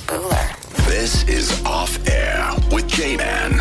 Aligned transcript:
Spooler. 0.00 0.86
This 0.88 1.22
is 1.28 1.62
Off 1.66 1.98
Air 2.08 2.50
with 2.72 2.88
J 2.88 3.16
Man. 3.16 3.60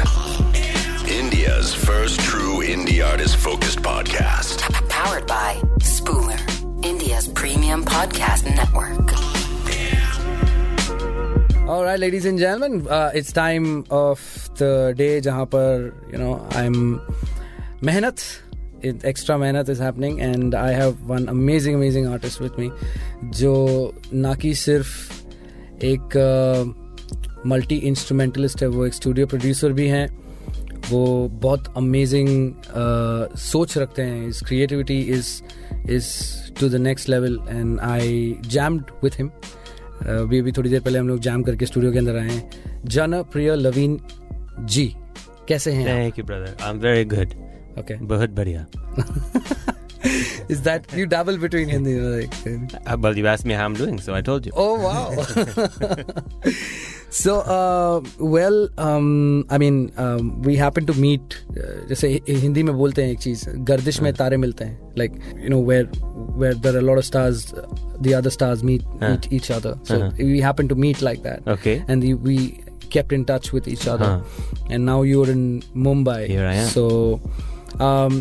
India's 1.10 1.74
first 1.74 2.20
true 2.22 2.64
indie 2.64 3.06
artist 3.06 3.36
focused 3.36 3.80
podcast. 3.80 4.62
Powered 4.88 5.28
by 5.28 5.56
Spooler, 5.80 6.40
India's 6.86 7.28
premium 7.28 7.84
podcast 7.84 8.46
network. 8.56 9.14
All 11.68 11.84
right, 11.84 12.00
ladies 12.00 12.26
and 12.26 12.40
gentlemen, 12.40 12.88
uh, 12.88 13.12
it's 13.14 13.34
time 13.34 13.84
of 13.90 14.50
the 14.56 14.94
day 14.96 15.20
जहाँ 15.20 15.46
पर 15.54 16.12
you 16.14 16.18
know 16.18 16.48
I'm 16.52 17.02
मेहनत 17.84 18.24
it, 18.82 19.04
extra 19.04 19.38
मेहनत 19.38 19.68
is 19.70 19.80
happening 19.80 20.22
and 20.22 20.56
I 20.56 20.72
have 20.72 21.02
one 21.04 21.28
amazing 21.28 21.76
amazing 21.76 22.08
artist 22.08 22.40
with 22.40 22.58
me 22.58 22.72
जो 23.32 23.94
ना 24.14 24.34
कि 24.36 24.54
सिर्फ 24.56 25.19
एक 25.85 27.43
multi 27.47 27.79
uh, 27.79 27.85
instrumentalist 27.85 28.63
है 28.63 28.69
वो 28.69 28.87
एक 28.87 28.95
स्टूडियो 28.95 29.27
प्रोड्यूसर 29.27 29.73
भी 29.73 29.87
हैं। 29.89 30.09
वो 30.91 31.29
बहुत 31.29 31.75
अमेजिंग 31.77 32.53
uh, 32.53 33.39
सोच 33.39 33.79
रखते 33.79 34.03
हैं। 34.03 34.29
इस 34.29 34.41
creativity 34.41 35.01
is 35.01 35.43
is 35.91 36.09
to 36.61 36.69
the 36.69 36.75
next 36.75 37.09
level 37.09 37.39
and 37.49 37.81
I 37.81 38.37
jammed 38.47 38.83
with 39.05 39.11
him 39.19 39.31
अभी 40.01 40.39
अभी 40.39 40.53
थोड़ी 40.53 40.71
देर 40.71 40.81
पहले 40.81 40.99
हम 40.99 41.09
लोग 41.09 41.19
जैम 41.19 41.43
करके 41.43 41.67
स्टूडियो 41.67 41.93
के 41.93 41.99
अंदर 41.99 42.17
आए 42.17 42.29
हैं। 42.29 42.51
जन 42.85 43.23
प्रिय 43.23 43.55
लवीन 43.57 44.01
जी 44.61 44.97
कैसे 45.49 45.73
हैं 45.73 45.87
thank 45.87 46.19
you 46.19 46.25
brother 46.25 46.57
I 46.63 46.71
am 46.71 46.79
very 46.79 47.05
good 47.05 47.35
okay 47.79 47.95
बहुत 47.95 48.31
बढ़िया। 48.31 48.67
Is 50.52 50.60
that 50.70 50.94
U 50.98 51.06
double 51.16 51.38
between 51.46 51.70
Hindi 51.70 51.94
like 52.00 52.32
Uh, 52.94 52.96
well, 53.04 53.18
you 53.20 53.28
asked 53.34 53.46
me 53.50 53.56
how 53.60 53.66
I'm 53.70 53.76
doing, 53.82 53.96
so 54.08 54.14
I 54.16 54.22
told 54.28 54.46
you. 54.48 54.52
Oh 54.64 54.74
wow! 54.82 55.06
so, 57.10 57.34
uh, 57.56 58.02
well, 58.20 58.58
um, 58.78 59.46
I 59.50 59.58
mean, 59.58 59.92
um, 59.98 60.42
we 60.42 60.56
happen 60.62 60.86
to 60.92 60.94
meet. 61.06 61.38
Uh, 61.50 61.88
जैसे 61.90 62.08
हि- 62.14 62.38
हिंदी 62.42 62.64
में 62.64 62.74
बोलते 62.78 63.04
हैं 63.04 63.12
एक 63.12 63.20
चीज 63.20 63.44
गर्दिश 63.72 64.02
में 64.02 64.12
तारे 64.22 64.38
मिलते 64.46 64.66
हैं 64.66 64.94
like 65.02 65.18
you 65.46 65.50
know 65.54 65.60
where 65.72 65.86
where 66.44 66.54
there 66.66 66.76
are 66.76 66.84
a 66.84 66.88
lot 66.90 67.02
of 67.04 67.08
stars 67.10 67.44
uh, 67.62 67.66
the 68.08 68.14
other 68.20 68.34
stars 68.38 68.64
meet 68.72 68.86
हाँ. 69.02 69.10
meet 69.12 69.28
each 69.40 69.50
other 69.58 69.74
so 69.92 70.00
Uh-huh. 70.00 70.30
we 70.32 70.40
happen 70.48 70.72
to 70.74 70.80
meet 70.86 71.02
like 71.10 71.24
that 71.28 71.48
Okay. 71.58 71.76
and 71.88 72.08
the, 72.08 72.14
we 72.30 72.38
kept 72.96 73.14
in 73.20 73.26
touch 73.34 73.52
with 73.58 73.68
each 73.76 73.88
other 73.96 74.10
हाँ. 74.12 74.70
and 74.70 74.86
now 74.94 74.98
you're 75.12 75.30
in 75.38 75.46
Mumbai 75.90 76.20
Here 76.34 76.48
I 76.52 76.56
am. 76.64 76.70
so 76.76 76.86
um, 77.90 78.20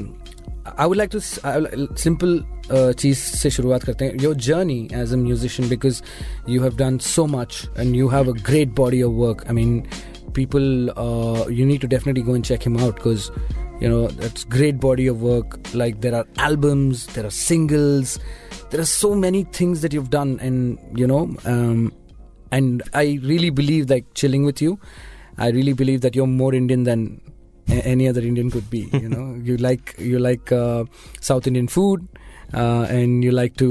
I 0.79 0.87
would 0.91 0.99
like 0.99 1.11
to 1.15 1.19
s- 1.19 1.39
I 1.45 1.59
would- 1.61 1.99
simple 2.03 2.33
uh, 2.77 2.93
चीज 3.01 3.17
से 3.19 3.51
शुरुआत 3.57 3.83
करते 3.85 4.05
हैं 4.05 4.19
your 4.23 4.35
journey 4.47 4.79
as 5.01 5.13
a 5.13 5.17
musician 5.17 5.69
because 5.69 6.03
you 6.49 6.63
have 6.63 6.77
done 6.77 6.97
so 7.09 7.27
much 7.37 7.63
and 7.79 7.95
you 7.97 8.09
have 8.09 8.33
a 8.33 8.37
great 8.47 8.75
body 8.77 9.03
of 9.03 9.13
work 9.25 9.45
I 9.49 9.55
mean 9.55 9.83
people 10.37 10.65
uh, 11.01 11.43
you 11.57 11.65
need 11.67 11.83
to 11.83 11.89
definitely 11.91 12.23
go 12.29 12.33
and 12.37 12.47
check 12.47 12.65
him 12.69 12.77
out 12.85 12.97
because 13.01 13.27
you 13.83 13.91
know 13.91 13.99
that's 14.23 14.47
great 14.55 14.79
body 14.85 15.05
of 15.13 15.21
work 15.27 15.53
like 15.83 16.01
there 16.07 16.17
are 16.21 16.23
albums 16.47 17.05
there 17.19 17.27
are 17.29 17.35
singles 17.37 18.15
there 18.73 18.81
are 18.85 18.89
so 18.93 19.11
many 19.21 19.43
things 19.59 19.85
that 19.85 19.95
you've 19.99 20.09
done 20.15 20.33
and 20.49 20.99
you 21.03 21.09
know 21.13 21.21
um, 21.53 21.85
and 22.59 22.83
i 23.03 23.05
really 23.35 23.53
believe 23.61 23.95
like 23.95 24.11
chilling 24.23 24.49
with 24.51 24.65
you 24.67 24.75
i 25.47 25.53
really 25.59 25.77
believe 25.85 26.03
that 26.07 26.19
you're 26.21 26.31
more 26.35 26.51
indian 26.63 26.83
than 26.91 27.07
a- 27.13 27.38
any 27.72 28.08
other 28.08 28.22
indian 28.22 28.50
could 28.52 28.70
be 28.70 28.90
you 28.94 29.10
know 29.10 29.26
you 29.44 29.58
like 29.58 29.96
you 29.98 30.20
like 30.20 30.52
uh, 30.52 30.84
south 31.22 31.48
indian 31.48 31.68
food 31.68 32.08
uh, 32.54 32.88
and 32.90 33.24
you 33.24 33.32
like 33.32 33.56
to 33.58 33.68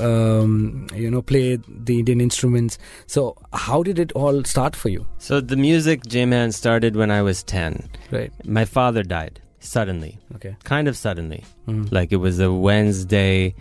um, 0.00 0.86
you 0.94 1.10
know 1.10 1.22
play 1.22 1.56
the 1.90 1.98
indian 2.00 2.20
instruments 2.20 2.78
so 3.06 3.36
how 3.52 3.82
did 3.82 3.98
it 3.98 4.10
all 4.12 4.42
start 4.44 4.74
for 4.74 4.88
you 4.88 5.06
So 5.18 5.40
the 5.40 5.56
music 5.56 6.06
J-Man 6.06 6.52
started 6.52 6.96
when 6.96 7.10
I 7.10 7.22
was 7.22 7.42
10. 7.44 7.88
right 8.10 8.32
My 8.44 8.64
father 8.64 9.02
died 9.02 9.40
suddenly, 9.60 10.18
okay 10.36 10.56
kind 10.64 10.88
of 10.88 10.96
suddenly. 10.96 11.44
Mhm. 11.68 11.92
Like 11.92 12.12
it 12.12 12.16
was 12.26 12.40
a 12.40 12.50
Wednesday 12.52 13.54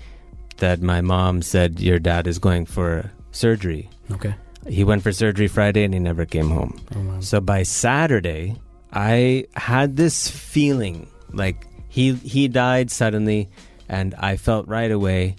that 0.57 0.81
my 0.81 1.01
mom 1.01 1.41
said 1.43 1.79
your 1.79 1.99
dad 1.99 2.25
is 2.27 2.39
going 2.39 2.65
for 2.65 3.11
surgery. 3.31 3.89
okay 4.17 4.33
He 4.77 4.83
went 4.83 5.03
for 5.03 5.11
surgery 5.11 5.47
Friday 5.47 5.83
and 5.83 5.93
he 5.93 5.99
never 5.99 6.25
came 6.25 6.49
home. 6.49 6.73
oh, 6.95 7.03
man. 7.09 7.21
So 7.21 7.39
by 7.39 7.61
Saturday, 7.63 8.55
I 8.93 9.45
had 9.55 9.95
this 9.97 10.29
feeling 10.29 11.07
like 11.33 11.67
he 11.89 12.13
he 12.13 12.47
died 12.47 12.89
suddenly, 12.91 13.49
and 13.89 14.15
I 14.17 14.37
felt 14.37 14.67
right 14.67 14.91
away 14.91 15.35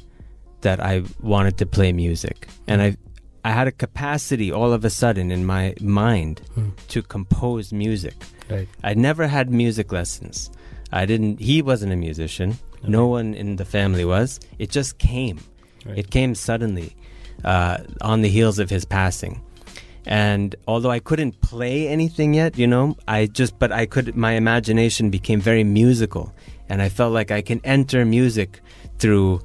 that 0.60 0.81
I 0.81 1.03
wanted 1.20 1.56
to 1.58 1.66
play 1.66 1.92
music, 1.92 2.48
and 2.66 2.82
I 2.82 2.97
I 3.44 3.53
had 3.53 3.69
a 3.69 3.72
capacity 3.72 4.53
all 4.53 4.72
of 4.72 4.84
a 4.84 4.91
sudden 4.91 5.31
in 5.31 5.47
my 5.47 5.75
mind 5.81 6.41
Hmm. 6.54 6.70
to 6.88 7.03
compose 7.03 7.72
music. 7.72 8.14
right 8.50 8.69
I 8.82 8.94
never 8.94 9.26
had 9.28 9.50
music 9.50 9.92
lessons. 9.92 10.50
I 10.92 11.06
didn't. 11.06 11.41
He 11.41 11.62
wasn't 11.62 11.92
a 11.92 11.97
musician. 11.97 12.58
No 12.87 13.06
one 13.08 13.34
in 13.34 13.56
the 13.56 13.64
family 13.64 14.04
was. 14.04 14.41
It 14.58 14.70
just 14.70 14.98
came. 14.98 15.38
Right. 15.87 15.98
It 15.98 16.10
came 16.10 16.34
suddenly 16.34 16.97
uh, 17.44 17.78
on 18.00 18.22
the 18.22 18.28
heels 18.28 18.58
of 18.58 18.70
his 18.70 18.84
passing. 18.84 19.41
And 20.08 20.56
although 20.66 20.91
I 20.91 21.00
couldn't 21.00 21.38
play 21.42 21.86
anything 21.86 22.32
yet, 22.32 22.56
you 22.56 22.66
know, 22.66 22.96
I 23.06 23.26
just, 23.26 23.58
but 23.58 23.70
I 23.70 23.84
could, 23.84 24.16
my 24.16 24.32
imagination 24.32 25.10
became 25.10 25.38
very 25.38 25.64
musical. 25.64 26.32
And 26.70 26.80
I 26.80 26.88
felt 26.88 27.12
like 27.12 27.30
I 27.30 27.42
can 27.42 27.60
enter 27.62 28.06
music 28.06 28.60
through, 28.98 29.42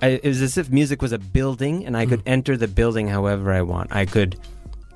I, 0.00 0.08
it 0.08 0.24
was 0.24 0.40
as 0.40 0.56
if 0.56 0.70
music 0.70 1.02
was 1.02 1.12
a 1.12 1.18
building 1.18 1.84
and 1.84 1.98
I 1.98 2.06
could 2.06 2.20
mm. 2.20 2.32
enter 2.32 2.56
the 2.56 2.66
building 2.66 3.08
however 3.08 3.52
I 3.52 3.60
want. 3.60 3.94
I 3.94 4.06
could 4.06 4.40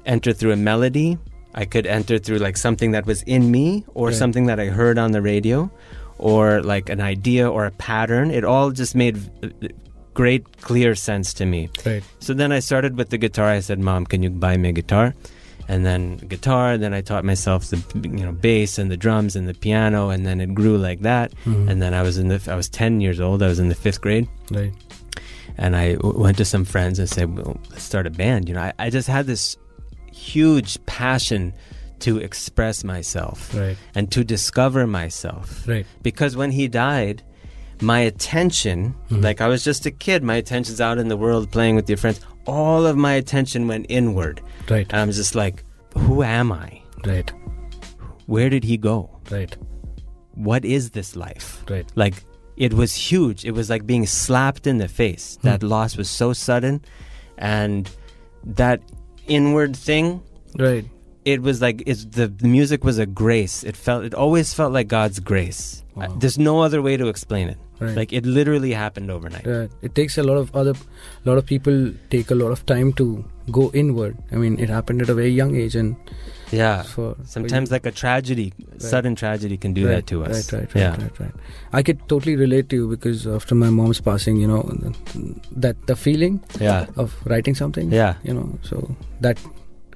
enter 0.06 0.32
through 0.32 0.52
a 0.52 0.56
melody. 0.56 1.18
I 1.54 1.66
could 1.66 1.86
enter 1.86 2.18
through 2.18 2.38
like 2.38 2.56
something 2.56 2.92
that 2.92 3.04
was 3.04 3.22
in 3.24 3.50
me 3.50 3.84
or 3.92 4.08
Right. 4.08 4.16
something 4.16 4.46
that 4.46 4.58
I 4.58 4.66
heard 4.66 4.96
on 4.96 5.12
the 5.12 5.20
radio 5.20 5.70
or 6.16 6.62
like 6.62 6.88
an 6.88 7.02
idea 7.02 7.50
or 7.50 7.66
a 7.66 7.72
pattern. 7.72 8.30
It 8.30 8.44
all 8.44 8.70
just 8.70 8.94
made 8.94 9.18
great, 10.20 10.42
clear 10.68 10.94
sense 10.94 11.28
to 11.40 11.44
me. 11.52 11.60
right 11.86 12.02
So 12.26 12.30
then 12.40 12.50
I 12.52 12.60
started 12.60 12.92
with 12.98 13.08
the 13.10 13.18
guitar. 13.18 13.48
I 13.58 13.60
said, 13.68 13.78
"Mom, 13.78 14.02
can 14.10 14.20
you 14.24 14.30
buy 14.46 14.54
me 14.62 14.68
a 14.68 14.76
guitar?" 14.80 15.06
And 15.72 15.80
then 15.88 16.02
guitar. 16.34 16.78
Then 16.78 16.92
I 16.98 17.00
taught 17.10 17.24
myself 17.32 17.60
the 17.72 17.78
you 18.18 18.24
know 18.26 18.32
bass 18.48 18.78
and 18.80 18.88
the 18.90 18.96
drums 19.04 19.36
and 19.38 19.46
the 19.50 19.54
piano, 19.66 20.10
and 20.14 20.20
then 20.26 20.40
it 20.44 20.50
grew 20.60 20.76
like 20.88 21.00
that. 21.10 21.28
Mhm. 21.46 21.68
And 21.70 21.76
then 21.82 21.92
I 22.00 22.02
was 22.08 22.16
in 22.22 22.26
the 22.32 22.38
I 22.54 22.56
was 22.62 22.68
ten 22.68 23.00
years 23.04 23.18
old. 23.26 23.42
I 23.42 23.48
was 23.52 23.58
in 23.64 23.68
the 23.68 23.80
fifth 23.84 24.00
grade, 24.00 24.26
right 24.50 24.72
and 25.58 25.76
I 25.76 25.86
w- 26.02 26.18
went 26.24 26.36
to 26.38 26.44
some 26.44 26.64
friends 26.64 26.98
and 26.98 27.08
said, 27.08 27.26
well, 27.36 27.56
"Let's 27.70 27.82
start 27.92 28.06
a 28.06 28.10
band." 28.22 28.48
You 28.48 28.54
know, 28.56 28.62
I, 28.68 28.72
I 28.86 28.90
just 28.90 29.08
had 29.08 29.26
this 29.26 29.56
huge 30.12 30.78
passion 30.86 31.52
to 32.00 32.18
express 32.18 32.82
myself 32.84 33.54
right 33.54 33.76
and 33.94 34.10
to 34.10 34.24
discover 34.24 34.86
myself 34.86 35.68
right 35.68 35.86
because 36.02 36.32
when 36.36 36.50
he 36.50 36.66
died 36.68 37.22
my 37.80 38.00
attention 38.00 38.94
Mhm. 39.10 39.22
like 39.22 39.40
i 39.40 39.48
was 39.48 39.64
just 39.64 39.86
a 39.86 39.90
kid 39.90 40.22
my 40.22 40.36
attention's 40.36 40.80
out 40.80 40.98
in 40.98 41.08
the 41.08 41.16
world 41.16 41.50
playing 41.50 41.76
with 41.76 41.88
your 41.88 41.96
friends. 41.98 42.20
All 42.46 42.86
of 42.86 42.96
my 42.96 43.12
attention 43.12 43.68
went 43.68 43.86
inward. 43.88 44.40
Right. 44.68 44.86
And 44.90 45.00
i'm 45.00 45.10
just 45.12 45.34
like 45.34 45.64
who 45.96 46.22
am 46.22 46.52
i? 46.52 46.82
Right. 47.06 47.32
Where 48.26 48.48
did 48.50 48.64
he 48.64 48.76
go? 48.76 49.10
Right. 49.30 49.56
What 50.34 50.64
is 50.64 50.90
this 50.90 51.16
life? 51.16 51.64
Right. 51.68 51.86
Like 51.94 52.14
it 52.56 52.72
was 52.74 52.94
huge. 52.94 53.44
It 53.44 53.52
was 53.52 53.70
like 53.70 53.86
being 53.86 54.06
slapped 54.06 54.66
in 54.66 54.78
the 54.78 54.88
face. 54.88 55.38
That 55.42 55.62
loss 55.62 55.96
was 55.96 56.08
so 56.10 56.32
sudden. 56.32 56.82
And 57.38 57.88
that 58.44 58.80
inward 59.26 59.74
thing 59.76 60.22
right. 60.58 60.84
it 61.24 61.40
was 61.42 61.60
like 61.62 61.82
it's 61.86 62.04
the, 62.04 62.28
the 62.28 62.46
music 62.48 62.84
was 62.84 62.98
a 62.98 63.06
grace. 63.06 63.64
It 63.64 63.76
felt 63.76 64.04
it 64.04 64.14
always 64.14 64.52
felt 64.54 64.72
like 64.72 64.88
god's 64.88 65.20
grace. 65.20 65.84
Wow. 65.94 66.04
Uh, 66.04 66.16
there's 66.18 66.38
no 66.38 66.60
other 66.60 66.80
way 66.82 66.96
to 66.96 67.08
explain 67.08 67.48
it 67.48 67.58
right 67.80 67.96
like 67.96 68.12
it 68.12 68.26
literally 68.38 68.72
happened 68.72 69.10
overnight 69.10 69.46
Right. 69.46 69.70
It 69.82 69.94
takes 69.94 70.16
a 70.18 70.22
lot 70.22 70.36
of 70.36 70.54
other, 70.54 70.74
lot 71.24 71.38
of 71.38 71.46
people 71.46 71.76
take 72.10 72.30
a 72.30 72.34
lot 72.34 72.50
of 72.56 72.64
time 72.66 72.92
to 73.00 73.06
go 73.50 73.70
inward. 73.82 74.16
I 74.32 74.36
mean, 74.36 74.58
it 74.64 74.68
happened 74.68 75.02
at 75.02 75.08
a 75.08 75.14
very 75.14 75.30
young 75.30 75.56
age, 75.56 75.76
and 75.82 75.96
yeah 76.52 76.82
for 76.82 77.14
for 77.14 77.26
sometimes 77.32 77.70
you- 77.70 77.74
like 77.74 77.86
a 77.86 77.92
tragedy 78.00 78.46
sudden 78.78 79.14
tragedy 79.22 79.56
can 79.64 79.72
do 79.78 79.86
right, 79.86 79.94
that 79.96 80.06
to 80.12 80.24
us 80.24 80.52
Right, 80.52 80.60
right, 80.60 80.74
right, 80.74 80.82
yeah 80.84 81.02
right, 81.02 81.20
right. 81.20 81.34
I 81.72 81.82
could 81.88 82.00
totally 82.12 82.34
relate 82.36 82.68
to 82.70 82.76
you 82.80 82.88
because 82.92 83.26
after 83.26 83.54
my 83.54 83.70
mom's 83.70 84.00
passing, 84.00 84.36
you 84.36 84.48
know, 84.52 84.62
that 85.64 85.76
the 85.86 85.96
feeling 85.96 86.40
yeah 86.60 86.86
of 86.96 87.14
writing 87.34 87.54
something. 87.54 87.90
yeah 87.92 88.14
You 88.24 88.34
know, 88.34 88.58
so 88.62 88.82
that 89.20 89.38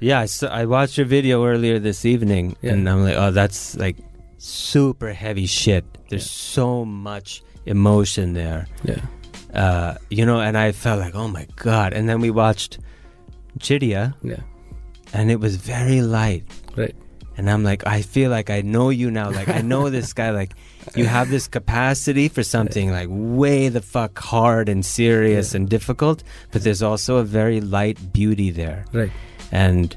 yeah 0.00 0.25
I, 0.26 0.62
I 0.62 0.64
watched 0.76 0.97
your 0.99 1.06
video 1.06 1.44
earlier 1.44 1.79
this 1.79 2.05
evening 2.05 2.56
Yeah. 2.62 2.73
and 2.73 2.88
i'm 2.88 3.03
like 3.09 3.17
oh 3.17 3.31
that's 3.31 3.76
like 3.76 3.97
super 4.38 5.12
heavy 5.12 5.47
shit 5.47 5.85
there's 6.11 6.31
so 6.31 6.85
much 6.85 7.43
emotion 7.66 8.32
there 8.34 8.66
yeah, 8.84 9.00
uh, 9.55 9.94
you 10.11 10.25
know 10.26 10.40
and 10.40 10.56
i 10.56 10.72
felt 10.72 11.00
like 11.00 11.14
oh 11.14 11.28
my 11.28 11.46
god 11.56 11.93
and 11.93 12.08
then 12.08 12.20
we 12.20 12.31
watched 12.31 12.78
chidia 13.58 14.14
yeah, 14.22 14.40
and 15.12 15.31
it 15.31 15.40
was 15.40 15.56
very 15.56 16.00
light 16.00 16.44
right, 16.76 16.94
and 17.37 17.49
i'm 17.50 17.62
like 17.62 17.87
i 17.87 18.02
feel 18.02 18.31
like 18.31 18.50
i 18.50 18.61
know 18.61 18.90
you 18.90 19.11
now 19.11 19.31
like 19.31 19.49
i 19.49 19.61
know 19.61 19.88
this 19.90 20.12
guy 20.12 20.31
like 20.31 20.52
you 20.94 21.06
have 21.06 21.31
this 21.31 21.49
capacity 21.49 22.28
for 22.28 22.43
something 22.43 22.90
like 22.90 23.08
way 23.11 23.69
the 23.69 23.81
fuck 23.81 24.19
hard 24.19 24.69
and 24.69 24.84
serious 24.84 25.52
Yeah. 25.52 25.58
and 25.61 25.69
difficult 25.69 26.22
but 26.52 26.62
there's 26.62 26.82
also 26.82 27.16
a 27.19 27.25
very 27.25 27.61
light 27.61 28.12
beauty 28.12 28.50
there 28.50 28.84
right. 28.93 29.11
and 29.52 29.94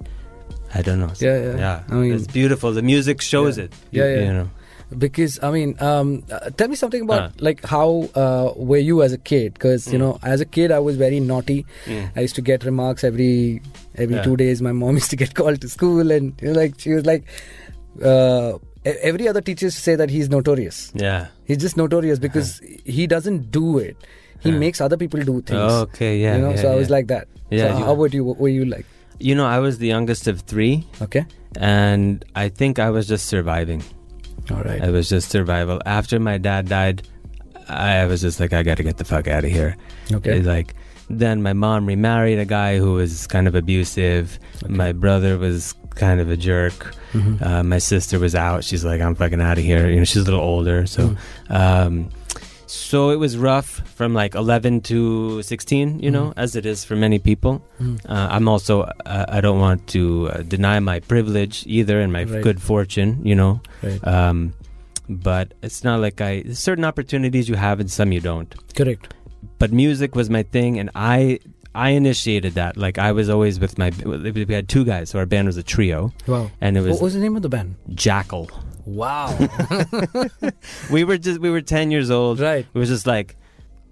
I 0.73 0.81
don't 0.81 0.99
know. 0.99 1.11
Yeah, 1.17 1.37
yeah. 1.41 1.57
yeah. 1.57 1.83
I 1.89 1.93
mean- 1.93 2.13
it's 2.13 2.27
beautiful. 2.27 2.73
The 2.73 2.81
music 2.81 3.21
shows 3.21 3.57
Yeah. 3.57 3.63
it. 3.63 3.73
Yeah, 3.91 4.07
yeah. 4.13 4.19
You 4.25 4.33
know. 4.33 4.49
Because 4.98 5.39
I 5.44 5.51
mean, 5.51 5.75
um, 5.81 6.24
uh, 6.31 6.50
tell 6.51 6.68
me 6.68 6.75
something 6.75 7.01
about 7.04 7.22
Uh. 7.22 7.30
like 7.39 7.66
how 7.66 8.10
uh, 8.16 8.54
were 8.56 8.78
you 8.78 9.01
as 9.04 9.12
a 9.13 9.18
kid? 9.18 9.54
Because 9.54 9.88
you 9.92 9.98
Mm. 9.98 10.01
know, 10.01 10.19
as 10.24 10.39
a 10.42 10.45
kid, 10.45 10.72
I 10.72 10.80
was 10.80 10.95
very 10.98 11.19
naughty. 11.19 11.66
Mm. 11.86 12.10
I 12.16 12.22
used 12.22 12.36
to 12.36 12.42
get 12.42 12.63
remarks 12.63 13.04
every 13.04 13.62
every 13.95 14.16
Yeah. 14.16 14.24
two 14.24 14.38
days. 14.38 14.62
My 14.62 14.72
mom 14.72 14.95
used 15.01 15.10
to 15.10 15.16
get 15.16 15.34
called 15.36 15.60
to 15.62 15.69
school, 15.69 16.12
and 16.12 16.34
you 16.42 16.50
know, 16.54 16.60
like 16.60 16.80
she 16.80 16.94
was 16.94 17.06
like, 17.06 17.24
uh, 18.04 18.54
every 18.86 19.28
other 19.28 19.42
teacher 19.42 19.69
say 19.72 19.95
that 19.95 20.10
he's 20.10 20.30
notorious. 20.30 20.92
Yeah. 20.95 21.28
He's 21.45 21.57
just 21.57 21.75
notorious 21.78 22.19
because 22.19 22.62
he 22.86 23.07
doesn't 23.07 23.51
do 23.51 23.78
it. 23.80 23.98
He 24.39 24.51
Yeah. 24.51 24.57
makes 24.60 24.80
other 24.80 24.98
people 24.98 25.19
do 25.22 25.42
things. 25.42 25.72
Okay. 25.88 26.18
Yeah. 26.22 26.36
you 26.38 26.42
know, 26.44 26.51
yeah, 26.51 26.62
so 26.62 26.72
I 26.72 26.75
was 26.75 26.89
like 26.89 27.07
that. 27.07 27.28
Yeah, 27.50 27.72
So 27.74 27.80
you- 27.80 27.86
how 27.86 27.94
about 27.94 28.13
you? 28.13 28.24
What 28.24 28.39
were 28.39 28.50
you 28.50 28.66
like? 28.66 28.86
You 29.19 29.34
know, 29.36 29.45
I 29.45 29.60
was 29.60 29.80
the 29.80 29.88
youngest 29.88 30.28
of 30.28 30.42
three, 30.42 30.86
Okay. 31.01 31.25
and 31.60 32.24
I 32.36 32.50
think 32.50 32.78
I 32.78 32.89
was 32.92 33.07
just 33.07 33.25
surviving. 33.25 33.81
All 34.51 34.61
right. 34.63 34.81
It 34.83 34.91
was 34.91 35.09
just 35.09 35.29
survival. 35.29 35.81
After 35.85 36.19
my 36.19 36.38
dad 36.38 36.67
died, 36.69 37.07
I 37.69 38.05
was 38.05 38.21
just 38.21 38.39
like, 38.39 38.53
I 38.53 38.63
got 38.63 38.77
to 38.77 38.83
get 38.83 38.97
the 38.97 39.03
fuck 39.05 39.27
out 39.27 39.44
of 39.44 39.51
here. 39.51 39.75
Okay. 40.11 40.38
It's 40.38 40.47
like, 40.47 40.73
then 41.09 41.41
my 41.41 41.53
mom 41.53 41.85
remarried 41.85 42.39
a 42.39 42.45
guy 42.45 42.77
who 42.77 42.94
was 42.94 43.27
kind 43.27 43.47
of 43.47 43.55
abusive. 43.55 44.39
Okay. 44.63 44.73
My 44.73 44.91
brother 44.94 45.38
was 45.38 45.73
kind 45.95 46.19
of 46.21 46.29
a 46.29 46.38
jerk. 46.38 46.95
Mhm. 47.13 47.41
Uh, 47.41 47.63
my 47.63 47.77
sister 47.79 48.19
was 48.19 48.35
out. 48.35 48.63
She's 48.63 48.85
like, 48.85 49.01
I'm 49.01 49.15
fucking 49.15 49.41
out 49.41 49.57
of 49.57 49.63
here. 49.63 49.89
You 49.89 49.97
know, 49.97 50.03
she's 50.03 50.21
a 50.21 50.25
little 50.25 50.39
older. 50.41 50.85
So, 50.85 51.09
Mm. 51.50 51.51
um, 51.85 52.09
so 52.67 53.09
it 53.09 53.15
was 53.15 53.37
rough 53.37 53.81
from 53.95 54.13
like 54.13 54.35
11 54.35 54.81
to 54.81 55.41
16, 55.41 55.99
you 55.99 56.11
know, 56.11 56.27
Mhm. 56.27 56.33
as 56.37 56.55
it 56.55 56.65
is 56.65 56.83
for 56.83 56.95
many 56.95 57.17
people. 57.17 57.61
Mm. 57.81 57.99
Uh, 58.07 58.27
I'm 58.29 58.47
also, 58.47 58.81
uh, 59.05 59.25
I 59.29 59.39
don't 59.41 59.59
want 59.59 59.87
to 59.87 60.29
uh, 60.29 60.41
deny 60.43 60.79
my 60.79 60.99
privilege 60.99 61.63
either 61.65 61.99
and 62.01 62.11
my 62.11 62.23
Right. 62.25 62.43
good 62.43 62.61
fortune, 62.61 63.21
you 63.23 63.35
know. 63.35 63.61
Right. 63.81 64.05
Um, 64.05 64.53
but 65.09 65.53
it's 65.63 65.83
not 65.83 66.01
like 66.01 66.19
I, 66.19 66.43
certain 66.51 66.83
opportunities 66.83 67.47
you 67.47 67.55
have 67.55 67.79
and 67.79 67.89
some 67.89 68.11
you 68.11 68.19
don't 68.19 68.53
Correct. 68.75 69.13
but 69.57 69.71
music 69.71 70.15
was 70.15 70.29
my 70.29 70.43
thing 70.43 70.77
and 70.79 70.89
i 70.95 71.39
i 71.73 71.91
initiated 71.91 72.55
that 72.55 72.75
like 72.75 72.97
i 72.97 73.13
was 73.13 73.29
always 73.29 73.57
with 73.57 73.77
my 73.77 73.89
we 74.03 74.53
had 74.53 74.67
two 74.67 74.83
guys 74.83 75.09
so 75.11 75.19
our 75.19 75.25
band 75.25 75.47
was 75.47 75.55
a 75.55 75.63
trio 75.63 76.11
Wow. 76.27 76.51
and 76.59 76.75
it 76.75 76.81
was 76.81 76.91
What 76.99 77.03
was 77.03 77.13
the 77.13 77.21
name 77.21 77.37
of 77.37 77.41
the 77.41 77.47
band? 77.47 77.75
jackal 77.95 78.49
Wow. 78.88 79.38
we 80.92 81.04
were 81.04 81.18
just 81.18 81.39
we 81.39 81.50
were 81.50 81.62
10 81.62 81.92
years 81.92 82.10
old 82.10 82.39
right. 82.39 82.66
it 82.74 82.78
was 82.78 82.89
just 82.89 83.06
like 83.06 83.36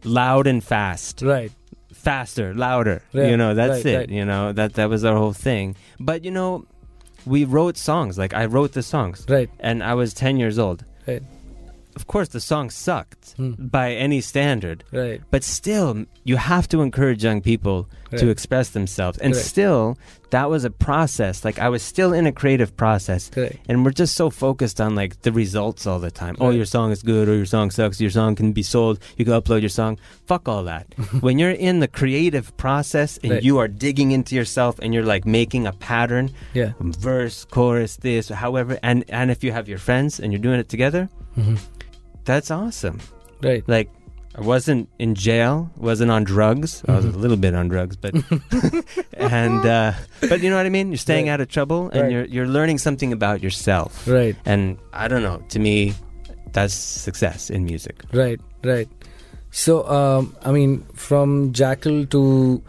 loud 0.03 0.47
and 0.47 0.63
fast 0.63 1.21
Right. 1.21 1.51
faster 1.93 2.53
louder 2.53 3.01
Yeah, 3.11 3.27
you 3.27 3.37
know 3.37 3.53
that's 3.53 3.83
right, 3.83 3.93
it 3.93 3.97
right. 3.97 4.09
you 4.09 4.25
know 4.25 4.53
that 4.53 4.73
that 4.75 4.89
was 4.89 5.03
our 5.03 5.17
whole 5.17 5.33
thing 5.33 5.75
but 5.99 6.23
you 6.23 6.31
know 6.31 6.65
we 7.25 7.43
wrote 7.43 7.77
songs 7.77 8.17
like 8.17 8.33
i 8.33 8.45
wrote 8.45 8.71
the 8.73 8.83
songs 8.83 9.25
Right. 9.27 9.49
and 9.59 9.83
i 9.83 9.93
was 9.93 10.13
10 10.13 10.37
years 10.37 10.57
old 10.59 10.85
Right. 11.07 11.23
of 11.95 12.07
course 12.07 12.29
the 12.29 12.39
song 12.41 12.69
sucked 12.69 13.33
Hmm. 13.37 13.53
by 13.57 13.93
any 13.93 14.21
standard 14.21 14.83
Right. 14.91 15.21
but 15.31 15.43
still 15.43 16.05
you 16.23 16.37
have 16.37 16.67
to 16.69 16.81
encourage 16.81 17.23
young 17.23 17.41
people 17.41 17.89
to 18.17 18.29
express 18.29 18.69
themselves. 18.69 19.17
And 19.17 19.33
Correct. 19.33 19.47
still 19.47 19.97
that 20.31 20.49
was 20.49 20.65
a 20.65 20.69
process. 20.69 21.45
Like 21.45 21.59
i 21.59 21.69
was 21.69 21.81
still 21.81 22.11
in 22.13 22.25
a 22.27 22.31
creative 22.31 22.75
process. 22.75 23.29
Correct. 23.29 23.57
and 23.69 23.85
we're 23.85 23.91
just 23.91 24.15
so 24.15 24.29
focused 24.29 24.81
on 24.81 24.95
like 24.95 25.21
the 25.21 25.31
results 25.31 25.87
all 25.87 25.99
the 25.99 26.11
time. 26.11 26.35
Oh 26.39 26.49
your 26.51 26.65
song 26.65 26.91
is 26.91 27.01
good. 27.03 27.29
Or 27.29 27.35
your 27.35 27.45
song 27.45 27.71
sucks. 27.71 27.99
Your 28.01 28.09
song 28.11 28.35
can 28.35 28.51
be 28.51 28.63
sold. 28.63 28.99
You 29.17 29.25
can 29.25 29.33
upload 29.33 29.61
your 29.61 29.69
song. 29.69 29.97
Fuck 30.25 30.47
all 30.49 30.63
that. 30.65 30.87
When 31.21 31.39
you're 31.39 31.51
in 31.51 31.79
the 31.79 31.87
creative 31.87 32.55
process 32.57 33.17
and 33.23 33.31
Right. 33.31 33.43
you 33.43 33.57
are 33.59 33.67
digging 33.67 34.11
into 34.11 34.35
yourself 34.35 34.77
and 34.81 34.93
you're 34.93 35.05
like 35.05 35.25
making 35.25 35.67
a 35.67 35.71
pattern 35.73 36.31
Yeah. 36.53 36.73
verse 36.79 37.45
chorus 37.45 37.97
this 37.97 38.29
however 38.29 38.77
and 38.83 39.03
and 39.09 39.31
if 39.31 39.43
you 39.43 39.51
have 39.51 39.67
your 39.69 39.79
friends 39.79 40.19
and 40.19 40.31
you're 40.31 40.41
doing 40.41 40.59
it 40.59 40.69
together 40.69 41.09
hmm 41.35 41.55
that's 42.25 42.49
awesome. 42.51 42.99
Right. 43.41 43.63
like 43.67 43.89
I 44.37 44.41
wasn't 44.41 44.89
in 44.99 45.15
jail, 45.15 45.71
wasn't 45.77 46.11
on 46.11 46.23
drugs. 46.25 46.83
I 46.87 46.95
was 46.97 47.05
a 47.05 47.09
Mhm. 47.09 47.21
little 47.21 47.37
bit 47.37 47.55
on 47.55 47.69
drugs, 47.69 47.95
but 47.95 48.13
and 49.17 49.65
uh, 49.65 49.93
but 50.29 50.41
you 50.41 50.49
know 50.49 50.57
what 50.57 50.65
I 50.65 50.69
mean. 50.69 50.89
You're 50.89 50.97
staying 50.97 51.27
Right. 51.27 51.33
out 51.33 51.41
of 51.41 51.47
trouble, 51.47 51.89
and 51.89 52.01
Right. 52.01 52.11
you're 52.11 52.25
you're 52.25 52.47
learning 52.47 52.79
something 52.79 53.13
about 53.13 53.41
yourself. 53.41 54.05
Right. 54.07 54.35
And 54.45 54.77
I 54.93 55.07
don't 55.07 55.23
know. 55.23 55.41
To 55.49 55.59
me, 55.59 55.93
that's 56.51 56.73
success 56.73 57.49
in 57.49 57.63
music. 57.63 58.03
Right. 58.13 58.39
Right. 58.63 58.89
So, 59.51 59.87
um, 59.87 60.35
I 60.43 60.51
mean, 60.51 60.83
from 60.93 61.53
Jackal 61.53 62.05
to 62.07 62.61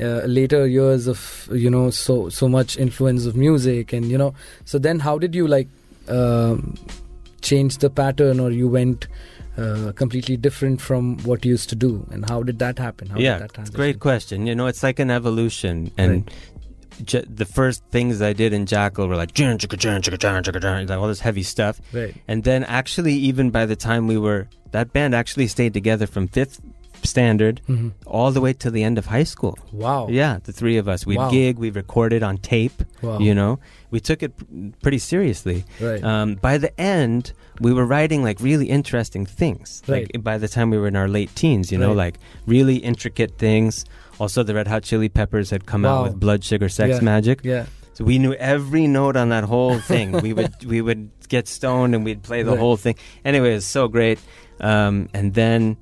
uh, 0.00 0.22
later 0.26 0.66
years 0.66 1.06
of 1.06 1.48
you 1.52 1.70
know 1.70 1.90
so 1.90 2.28
so 2.30 2.48
much 2.48 2.76
influence 2.76 3.26
of 3.26 3.36
music, 3.36 3.92
and 3.92 4.06
you 4.10 4.18
know, 4.18 4.34
so 4.64 4.78
then 4.78 4.98
how 4.98 5.18
did 5.18 5.34
you 5.36 5.46
like 5.46 5.68
um, 6.08 6.74
change 7.42 7.78
the 7.78 7.90
pattern, 7.90 8.40
or 8.40 8.50
you 8.50 8.66
went 8.66 9.06
uh, 9.56 9.92
completely 9.94 10.36
different 10.36 10.80
from 10.80 11.18
what 11.18 11.44
you 11.44 11.50
used 11.52 11.68
to 11.70 11.74
do, 11.74 12.06
and 12.10 12.28
how 12.28 12.42
did 12.42 12.58
that 12.58 12.78
happen? 12.78 13.08
How 13.08 13.18
yeah, 13.18 13.38
did 13.38 13.50
that 13.50 13.58
it's 13.60 13.70
a 13.70 13.72
great 13.72 14.00
question. 14.00 14.46
You 14.46 14.54
know, 14.54 14.66
it's 14.66 14.82
like 14.82 14.98
an 14.98 15.10
evolution, 15.10 15.90
and. 15.96 16.30
J- 17.04 17.24
the 17.26 17.46
first 17.46 17.82
things 17.90 18.20
I 18.20 18.34
did 18.34 18.52
in 18.52 18.66
Jackal 18.66 19.08
were 19.08 19.16
like, 19.16 19.32
"Jun, 19.32 19.56
chicka, 19.56 19.78
jun, 19.78 20.02
chicka, 20.02 20.18
jun, 20.18 20.44
chicka, 20.44 20.60
jun," 20.60 20.86
like 20.86 20.98
all 20.98 21.08
this 21.08 21.20
heavy 21.20 21.42
stuff. 21.42 21.80
Right. 21.90 22.14
And 22.28 22.44
then 22.44 22.64
actually, 22.64 23.14
even 23.14 23.50
by 23.50 23.64
the 23.64 23.74
time 23.74 24.06
we 24.06 24.18
were, 24.18 24.46
that 24.72 24.92
band 24.92 25.14
actually 25.14 25.46
stayed 25.46 25.72
together 25.72 26.06
from 26.06 26.28
fifth 26.28 26.60
standard 27.04 27.60
hmm 27.66 27.88
all 28.06 28.30
the 28.32 28.40
way 28.40 28.52
to 28.52 28.70
the 28.70 28.82
end 28.82 28.98
of 28.98 29.06
high 29.06 29.24
school. 29.24 29.58
Wow. 29.72 30.08
Yeah, 30.10 30.38
the 30.44 30.52
three 30.52 30.76
of 30.78 30.88
us. 30.88 31.06
We'd 31.06 31.18
Wow. 31.18 31.30
gig, 31.30 31.58
we 31.58 31.70
recorded 31.70 32.22
on 32.22 32.38
tape, 32.38 32.82
Wow. 33.02 33.18
you 33.18 33.34
know. 33.34 33.58
We 33.90 34.00
took 34.00 34.22
it 34.22 34.36
p- 34.36 34.72
pretty 34.82 34.98
seriously. 34.98 35.64
Right. 35.80 36.02
Um, 36.04 36.34
by 36.36 36.58
the 36.58 36.78
end, 36.80 37.32
we 37.60 37.72
were 37.72 37.84
writing 37.86 38.22
like 38.22 38.40
really 38.40 38.66
interesting 38.70 39.26
things. 39.26 39.82
Right. 39.88 40.08
Like 40.14 40.22
by 40.24 40.38
the 40.38 40.48
time 40.48 40.70
we 40.70 40.78
were 40.78 40.88
in 40.88 40.96
our 40.96 41.08
late 41.08 41.34
teens, 41.34 41.70
you 41.72 41.78
know, 41.78 41.88
Right. 41.88 41.96
like 42.14 42.18
really 42.46 42.76
intricate 42.76 43.38
things. 43.38 43.84
Also, 44.18 44.42
the 44.42 44.54
Red 44.54 44.68
Hot 44.68 44.82
Chili 44.82 45.08
Peppers 45.08 45.50
had 45.50 45.66
come 45.66 45.82
Wow. 45.82 45.98
out 45.98 46.04
with 46.04 46.20
Blood 46.20 46.44
Sugar 46.44 46.68
Sex 46.68 46.96
Yeah. 46.96 47.00
Magic. 47.00 47.40
yeah. 47.42 47.66
So 47.94 48.04
we 48.04 48.18
knew 48.18 48.32
every 48.34 48.86
note 48.86 49.16
on 49.16 49.28
that 49.30 49.44
whole 49.44 49.78
thing. 49.90 50.12
we 50.22 50.32
would 50.32 50.52
we 50.64 50.80
would 50.80 51.10
get 51.28 51.48
stoned 51.48 51.94
and 51.94 52.04
we'd 52.04 52.22
play 52.22 52.42
the 52.42 52.52
Right. 52.52 52.60
whole 52.60 52.76
thing. 52.76 52.94
Anyway, 53.24 53.50
it 53.52 53.54
was 53.54 53.66
so 53.66 53.88
great. 53.88 54.18
Um, 54.60 55.08
and 55.12 55.34
then 55.34 55.76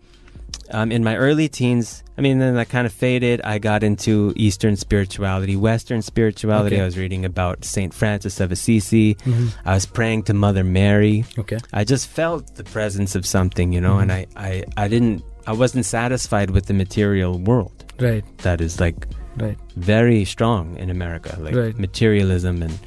um, 0.72 0.92
in 0.92 1.02
my 1.04 1.16
early 1.16 1.48
teens, 1.48 2.02
I 2.18 2.20
mean, 2.20 2.38
then 2.38 2.54
that 2.54 2.68
kind 2.68 2.86
of 2.86 2.92
faded. 2.92 3.40
I 3.42 3.58
got 3.58 3.82
into 3.82 4.32
Eastern 4.36 4.76
spirituality, 4.76 5.56
Western 5.56 6.02
spirituality. 6.02 6.76
Okay. 6.76 6.82
I 6.82 6.84
was 6.84 6.98
reading 6.98 7.24
about 7.24 7.64
Saint 7.64 7.94
Francis 7.94 8.40
of 8.40 8.52
Assisi. 8.52 9.16
hmm 9.24 9.48
I 9.64 9.74
was 9.74 9.86
praying 9.86 10.24
to 10.24 10.34
Mother 10.34 10.64
Mary. 10.64 11.24
Okay. 11.38 11.58
I 11.72 11.84
just 11.84 12.08
felt 12.08 12.54
the 12.56 12.64
presence 12.64 13.14
of 13.14 13.24
something, 13.26 13.72
you 13.72 13.80
know, 13.80 13.98
and 13.98 14.12
I, 14.12 14.26
I, 14.36 14.64
I 14.76 14.88
didn't, 14.88 15.22
I 15.46 15.52
wasn't 15.52 15.86
satisfied 15.86 16.50
with 16.50 16.66
the 16.66 16.74
material 16.74 17.38
world 17.38 17.84
Right. 17.98 18.24
that 18.38 18.60
is 18.60 18.80
like 18.80 19.06
Right. 19.36 19.56
very 19.76 20.24
strong 20.24 20.76
in 20.76 20.90
America, 20.90 21.36
like 21.40 21.54
Right. 21.54 21.78
materialism 21.78 22.62
and 22.62 22.78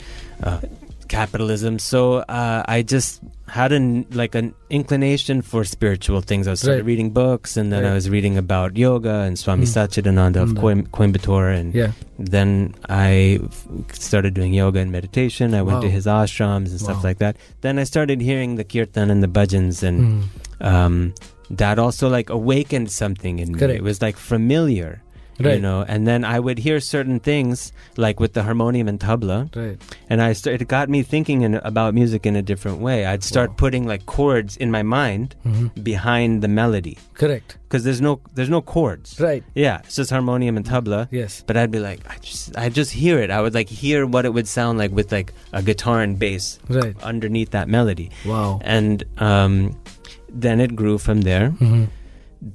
uh, 0.43 0.59
capitalism. 1.13 1.77
So 1.79 1.99
uh, 2.39 2.63
I 2.67 2.81
just 2.81 3.21
had 3.47 3.71
an 3.71 4.05
like 4.11 4.33
an 4.35 4.53
inclination 4.69 5.41
for 5.41 5.63
spiritual 5.63 6.21
things. 6.21 6.47
I 6.47 6.55
started 6.55 6.81
Right. 6.81 6.85
reading 6.93 7.09
books, 7.11 7.55
and 7.57 7.71
then 7.71 7.85
I 7.85 7.93
was 7.93 8.09
reading 8.09 8.35
about 8.37 8.69
yoga 8.77 9.15
and 9.27 9.37
Swami 9.37 9.65
Mm. 9.65 9.73
Satchidananda 9.77 10.39
of 10.45 10.49
Mm. 10.49 10.61
Coim- 10.63 10.87
Coimbatore, 10.97 11.49
and 11.59 11.69
Yeah. 11.73 11.91
then 12.17 12.73
I 12.89 13.39
f- 13.45 13.67
started 14.07 14.33
doing 14.33 14.53
yoga 14.53 14.79
and 14.79 14.91
meditation. 14.91 15.53
I 15.53 15.61
went 15.61 15.81
to 15.85 15.89
his 15.97 16.05
ashrams 16.05 16.69
and 16.73 16.79
stuff 16.81 17.03
like 17.03 17.19
that. 17.19 17.37
Then 17.61 17.77
I 17.77 17.85
started 17.93 18.19
hearing 18.21 18.55
the 18.55 18.63
kirtan 18.73 19.07
and 19.13 19.21
the 19.21 19.31
bhajans, 19.37 19.83
and 19.83 19.99
Mm. 20.01 20.23
um, 20.73 20.95
that 21.61 21.77
also 21.77 22.09
like 22.09 22.29
awakened 22.29 22.89
something 22.89 23.37
in 23.39 23.51
me. 23.53 23.59
Correct. 23.59 23.77
It 23.81 23.83
was 23.83 24.01
like 24.01 24.17
familiar 24.17 25.01
you 25.51 25.59
know 25.59 25.83
and 25.87 26.07
then 26.07 26.23
i 26.23 26.39
would 26.39 26.57
hear 26.57 26.79
certain 26.79 27.19
things 27.19 27.71
like 27.97 28.19
with 28.19 28.33
the 28.33 28.43
harmonium 28.43 28.87
and 28.87 28.99
tabla 28.99 29.53
Right. 29.55 29.77
and 30.09 30.21
i 30.21 30.33
st- 30.33 30.61
it 30.61 30.67
got 30.67 30.89
me 30.89 31.03
thinking 31.03 31.41
in, 31.41 31.55
about 31.55 31.93
music 31.93 32.25
in 32.25 32.35
a 32.35 32.41
different 32.41 32.79
way 32.79 33.05
i'd 33.05 33.23
start 33.23 33.49
Wow. 33.51 33.55
putting 33.57 33.85
like 33.87 34.05
chords 34.05 34.57
in 34.57 34.71
my 34.71 34.83
mind 34.83 35.35
hmm 35.43 35.67
behind 35.81 36.41
the 36.41 36.47
melody 36.47 36.97
Correct. 37.13 37.57
because 37.67 37.83
there's 37.83 38.01
no 38.01 38.19
there's 38.35 38.49
no 38.49 38.61
chords 38.61 39.19
Right. 39.19 39.43
yeah 39.55 39.79
it's 39.83 39.95
just 39.95 40.11
harmonium 40.11 40.55
and 40.57 40.65
tabla 40.65 41.07
Yes. 41.11 41.43
but 41.45 41.57
i'd 41.57 41.71
be 41.71 41.79
like 41.79 41.99
i 42.09 42.17
just 42.19 42.55
i 42.57 42.69
just 42.69 42.91
hear 42.91 43.19
it 43.19 43.29
i 43.31 43.41
would 43.41 43.53
like 43.53 43.69
hear 43.69 44.05
what 44.05 44.25
it 44.25 44.33
would 44.33 44.47
sound 44.47 44.77
like 44.77 44.91
with 44.91 45.11
like 45.11 45.33
a 45.51 45.61
guitar 45.61 46.01
and 46.01 46.17
bass 46.17 46.59
Right. 46.69 46.95
underneath 47.03 47.51
that 47.51 47.67
melody 47.67 48.11
Wow. 48.25 48.59
and 48.63 49.03
um 49.17 49.75
then 50.29 50.59
it 50.59 50.75
grew 50.75 50.97
from 50.97 51.21
there 51.21 51.49
hmm 51.51 51.85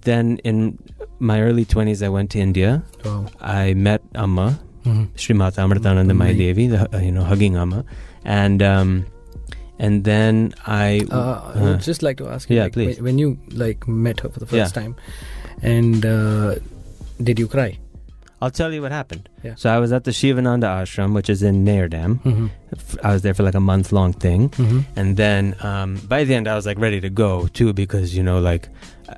then 0.04 0.36
in 0.44 0.78
my 1.20 1.40
early 1.42 1.64
20s 1.64 2.02
i 2.02 2.08
went 2.08 2.30
to 2.30 2.38
india 2.38 2.82
Wow. 3.04 3.26
i 3.40 3.74
met 3.74 4.02
amma 4.14 4.58
hmm 4.84 5.04
Srimata 5.16 5.58
Amritananda 5.66 6.10
Amazing. 6.12 6.38
Devi, 6.38 6.66
the, 6.68 6.96
uh, 6.96 6.98
you 7.00 7.10
know, 7.12 7.24
hugging 7.24 7.56
Amma, 7.56 7.84
and 8.24 8.62
um, 8.62 9.04
and 9.78 10.04
then 10.04 10.54
I, 10.66 11.02
Uh, 11.10 11.16
I 11.16 11.58
uh, 11.58 11.64
would 11.64 11.80
just 11.82 12.02
like 12.02 12.16
to 12.18 12.28
ask 12.28 12.48
you, 12.50 12.56
yeah, 12.56 12.64
like, 12.64 12.72
please. 12.72 13.00
When, 13.00 13.18
you 13.18 13.38
like 13.50 13.86
met 13.88 14.20
her 14.20 14.28
for 14.28 14.38
the 14.40 14.46
first 14.46 14.74
Yeah. 14.76 14.82
time, 14.82 14.96
and 15.62 16.06
uh, 16.06 16.54
did 17.22 17.38
you 17.38 17.48
cry? 17.48 17.78
I'll 18.40 18.50
tell 18.52 18.72
you 18.72 18.80
what 18.80 18.92
happened. 18.92 19.28
Yeah. 19.42 19.54
So 19.56 19.68
I 19.68 19.78
was 19.78 19.92
at 19.92 20.04
the 20.04 20.12
Shivananda 20.12 20.66
ashram, 20.68 21.12
which 21.12 21.28
is 21.28 21.42
in 21.42 21.64
Neyyar 21.66 21.90
Dam. 21.90 22.20
Mm-hmm. 22.24 22.46
F- 22.72 22.96
I 23.02 23.12
was 23.12 23.22
there 23.22 23.34
for 23.34 23.42
like 23.42 23.56
a 23.56 23.60
month 23.60 23.90
long 23.92 24.12
thing. 24.12 24.50
Mm-hmm. 24.50 24.80
And 24.96 25.16
then 25.16 25.56
um, 25.60 25.96
by 26.08 26.22
the 26.24 26.34
end, 26.34 26.46
I 26.46 26.54
was 26.54 26.64
like 26.64 26.78
ready 26.78 27.00
to 27.00 27.10
go 27.10 27.48
too, 27.48 27.72
because, 27.72 28.16
you 28.16 28.22
know, 28.22 28.38
like 28.38 28.68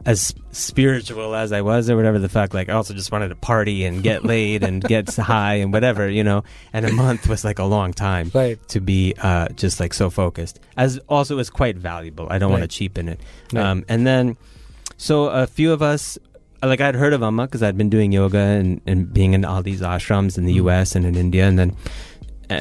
as 0.07 0.35
spiritual 0.53 1.35
as 1.35 1.53
I 1.53 1.63
was 1.63 1.91
or 1.91 1.97
whatever 1.97 2.19
the 2.19 2.29
fuck, 2.29 2.55
like 2.55 2.69
I 2.69 2.75
also 2.75 2.95
just 2.95 3.11
wanted 3.13 3.29
to 3.29 3.35
party 3.37 3.85
and 3.85 4.03
get 4.03 4.25
laid 4.35 4.63
and 4.63 4.83
get 4.83 5.15
high 5.17 5.55
and 5.57 5.73
whatever, 5.73 6.09
you 6.09 6.23
know. 6.25 6.45
And 6.73 6.87
a 6.87 6.93
month 6.93 7.29
was 7.29 7.45
like 7.45 7.59
a 7.59 7.65
long 7.65 7.93
time 7.93 8.31
Right. 8.35 8.59
to 8.69 8.81
be 8.81 9.15
uh, 9.19 9.49
just 9.49 9.81
like 9.81 9.93
so 9.95 10.11
focused. 10.11 10.61
As 10.77 10.99
also 11.09 11.39
is 11.39 11.51
quite 11.51 11.77
valuable. 11.77 12.27
I 12.31 12.39
don't 12.39 12.51
want 12.51 12.63
to 12.63 12.69
cheapen 12.69 13.09
it. 13.09 13.21
Right. 13.53 13.65
Um, 13.65 13.85
and 13.89 14.07
then, 14.07 14.37
so 14.97 15.27
a 15.27 15.47
few 15.47 15.73
of 15.73 15.83
us, 15.83 16.19
like 16.63 16.81
I'd 16.81 16.95
heard 16.95 17.13
of 17.15 17.23
Amma 17.23 17.47
because 17.47 17.63
I'd 17.63 17.79
been 17.79 17.89
doing 17.91 18.13
yoga 18.13 18.39
and, 18.39 18.81
and 18.87 19.13
being 19.13 19.33
in 19.33 19.45
all 19.45 19.63
these 19.63 19.81
ashrams 19.81 20.37
in 20.37 20.45
the 20.45 20.53
Mm. 20.53 20.57
U.S. 20.57 20.95
and 20.95 21.07
in 21.07 21.17
India, 21.17 21.47
and 21.49 21.59
then, 21.59 21.75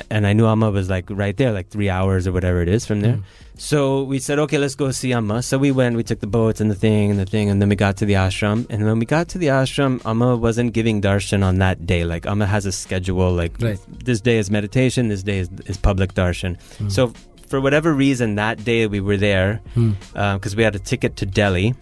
and 0.09 0.27
I 0.27 0.33
knew 0.33 0.45
Amma 0.47 0.69
was 0.71 0.89
like 0.89 1.05
right 1.09 1.35
there, 1.35 1.51
like 1.51 1.69
three 1.69 1.89
hours 1.89 2.27
or 2.27 2.31
whatever 2.31 2.61
it 2.61 2.69
is 2.69 2.85
from 2.85 3.01
there. 3.01 3.15
Mm. 3.15 3.23
So 3.57 4.03
we 4.03 4.19
said, 4.19 4.39
okay, 4.39 4.57
let's 4.57 4.75
go 4.75 4.91
see 4.91 5.11
Amma. 5.11 5.41
So 5.41 5.57
we 5.57 5.71
went, 5.71 5.95
we 5.97 6.03
took 6.03 6.19
the 6.21 6.27
boats 6.27 6.61
and 6.61 6.69
the 6.71 6.75
thing 6.75 7.11
and 7.11 7.19
the 7.19 7.25
thing, 7.25 7.49
and 7.49 7.61
then 7.61 7.67
we 7.69 7.75
got 7.75 7.97
to 7.97 8.05
the 8.05 8.13
ashram. 8.13 8.65
And 8.69 8.85
when 8.85 8.99
we 8.99 9.05
got 9.05 9.27
to 9.29 9.37
the 9.37 9.47
ashram, 9.47 9.99
Amma 10.05 10.35
wasn't 10.37 10.73
giving 10.73 11.01
darshan 11.01 11.43
on 11.43 11.57
that 11.57 11.85
day. 11.85 12.05
Like 12.05 12.25
Amma 12.25 12.45
has 12.45 12.65
a 12.65 12.71
schedule, 12.71 13.31
like 13.33 13.53
Right. 13.59 13.79
this 14.05 14.21
day 14.21 14.37
is 14.37 14.49
meditation, 14.49 15.09
this 15.09 15.23
day 15.23 15.39
is, 15.39 15.49
is 15.65 15.77
public 15.77 16.13
darshan. 16.13 16.57
Mm. 16.77 16.91
So 16.91 17.11
for 17.47 17.59
whatever 17.59 17.93
reason, 17.93 18.35
that 18.35 18.63
day 18.63 18.87
we 18.87 18.99
were 19.01 19.17
there 19.17 19.59
Mm. 19.75 19.95
because 20.35 20.55
we 20.55 20.63
had 20.63 20.75
a 20.75 20.79
ticket 20.79 21.15
to 21.17 21.25
Delhi. 21.25 21.73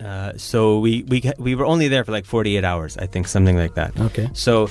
Uh, 0.00 0.32
so 0.36 0.78
we, 0.78 1.02
we 1.04 1.22
we 1.38 1.54
were 1.56 1.64
only 1.66 1.88
there 1.88 2.04
for 2.04 2.12
like 2.12 2.24
48 2.26 2.64
hours, 2.64 2.96
I 2.98 3.06
think, 3.06 3.26
something 3.28 3.56
like 3.56 3.74
that. 3.74 3.98
Okay. 3.98 4.28
So 4.32 4.68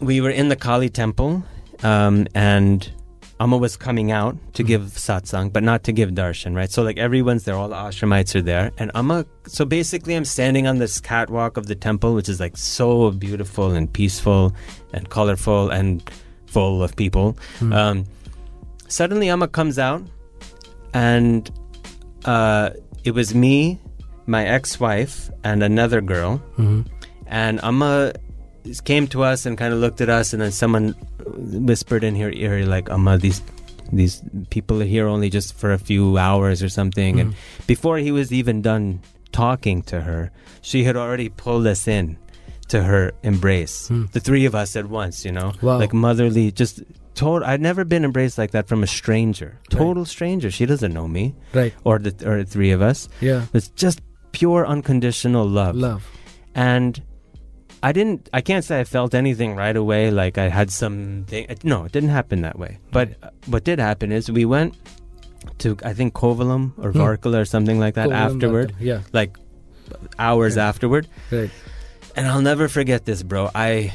we 0.00 0.20
were 0.20 0.30
in 0.30 0.48
the 0.48 0.56
Kali 0.56 0.88
temple, 0.88 1.42
um, 1.82 2.26
and 2.34 2.90
Amma 3.40 3.56
was 3.56 3.76
coming 3.76 4.12
out 4.12 4.36
to 4.54 4.62
Mhm. 4.62 4.66
give 4.66 4.82
satsang, 4.94 5.52
but 5.52 5.62
not 5.62 5.82
to 5.84 5.92
give 5.92 6.10
darshan, 6.10 6.54
right? 6.54 6.70
So 6.70 6.82
like 6.82 6.98
everyone's 6.98 7.42
there, 7.44 7.56
all 7.56 7.68
the 7.68 7.74
ashramites 7.74 8.34
are 8.36 8.42
there, 8.42 8.70
and 8.78 8.90
Amma. 8.94 9.26
So 9.46 9.64
basically, 9.64 10.14
I'm 10.14 10.24
standing 10.24 10.66
on 10.68 10.78
this 10.78 11.00
catwalk 11.00 11.56
of 11.56 11.66
the 11.66 11.74
temple, 11.74 12.14
which 12.14 12.28
is 12.28 12.38
like 12.38 12.56
so 12.56 13.10
beautiful 13.10 13.72
and 13.72 13.92
peaceful 13.92 14.54
and 14.92 15.08
colorful 15.10 15.68
and 15.70 16.02
full 16.46 16.82
of 16.82 16.94
people. 16.94 17.36
Mm. 17.58 17.74
Um, 17.74 18.04
suddenly, 18.88 19.28
Amma 19.28 19.48
comes 19.48 19.78
out, 19.78 20.02
and 20.94 21.50
uh, 22.24 22.70
it 23.02 23.12
was 23.14 23.34
me, 23.34 23.80
my 24.26 24.46
ex-wife, 24.46 25.28
and 25.42 25.62
another 25.62 26.00
girl. 26.00 26.40
Mhm. 26.56 26.86
And 27.26 27.60
Amma 27.62 28.12
came 28.84 29.06
to 29.08 29.22
us 29.24 29.44
and 29.44 29.58
kind 29.58 29.74
of 29.74 29.80
looked 29.80 30.00
at 30.00 30.08
us, 30.08 30.32
and 30.32 30.40
then 30.40 30.52
someone 30.52 30.94
whispered 31.36 32.04
in 32.04 32.16
her 32.16 32.30
ear, 32.30 32.64
like, 32.66 32.90
"Amma, 32.90 33.18
these 33.18 33.42
these 33.92 34.22
people 34.50 34.80
are 34.82 34.86
here 34.86 35.06
only 35.06 35.28
just 35.30 35.54
for 35.54 35.72
a 35.72 35.78
few 35.78 36.16
hours 36.18 36.62
or 36.62 36.68
something." 36.68 37.20
And 37.20 37.32
Mhm. 37.32 37.66
before 37.66 37.98
he 37.98 38.10
was 38.10 38.32
even 38.32 38.62
done 38.62 39.00
talking 39.32 39.82
to 39.82 40.00
her, 40.02 40.30
she 40.62 40.84
had 40.84 40.96
already 40.96 41.28
pulled 41.28 41.66
us 41.66 41.86
in 41.88 42.16
to 42.68 42.82
her 42.84 43.12
embrace. 43.22 43.88
Hmm. 43.88 44.04
The 44.12 44.20
three 44.20 44.46
of 44.46 44.54
us 44.54 44.74
at 44.76 44.88
once, 44.88 45.24
you 45.24 45.32
know, 45.32 45.52
Wow. 45.60 45.78
like 45.78 45.92
motherly, 45.92 46.50
just 46.50 46.82
total. 47.14 47.46
I'd 47.46 47.60
never 47.60 47.84
been 47.84 48.04
embraced 48.04 48.38
like 48.38 48.52
that 48.52 48.66
from 48.68 48.82
a 48.82 48.86
stranger, 48.86 49.58
total 49.70 50.04
stranger. 50.06 50.50
She 50.50 50.64
doesn't 50.66 50.92
know 50.94 51.06
me 51.06 51.34
Right. 51.52 51.74
or 51.84 51.98
the 51.98 52.14
or 52.26 52.38
the 52.42 52.48
three 52.48 52.70
of 52.70 52.80
us. 52.80 53.08
Yeah. 53.20 53.42
It's 53.52 53.68
just 53.68 54.00
pure 54.32 54.66
unconditional 54.66 55.46
love. 55.46 55.76
Love. 55.76 56.06
And 56.54 57.02
I 57.84 57.92
didn't. 57.92 58.28
I 58.32 58.40
can't 58.40 58.64
say 58.64 58.80
I 58.80 58.84
felt 58.84 59.14
anything 59.14 59.54
right 59.56 59.76
away. 59.76 60.10
Like 60.10 60.38
I 60.38 60.48
had 60.48 60.70
something. 60.70 61.46
No, 61.62 61.84
it 61.84 61.92
didn't 61.92 62.10
happen 62.18 62.40
that 62.42 62.58
way. 62.58 62.78
But 62.90 63.08
uh, 63.22 63.28
what 63.46 63.62
did 63.64 63.78
happen 63.78 64.10
is 64.10 64.30
we 64.30 64.46
went 64.46 64.74
to 65.58 65.76
I 65.84 65.92
think 65.92 66.14
Kovalam 66.14 66.72
or 66.78 66.90
Hmm. 66.92 67.00
Varkala 67.00 67.38
or 67.42 67.44
something 67.44 67.78
like 67.78 67.94
that 68.00 68.08
Kovalam, 68.08 68.34
afterward, 68.34 68.68
Varkala. 68.72 68.88
Yeah. 68.90 69.00
like 69.12 69.36
hours 70.18 70.56
Yeah. 70.56 70.68
afterward. 70.68 71.06
Right. 71.30 71.50
And 72.16 72.26
I'll 72.26 72.40
never 72.42 72.68
forget 72.68 73.04
this, 73.04 73.22
bro. 73.22 73.50
I 73.54 73.92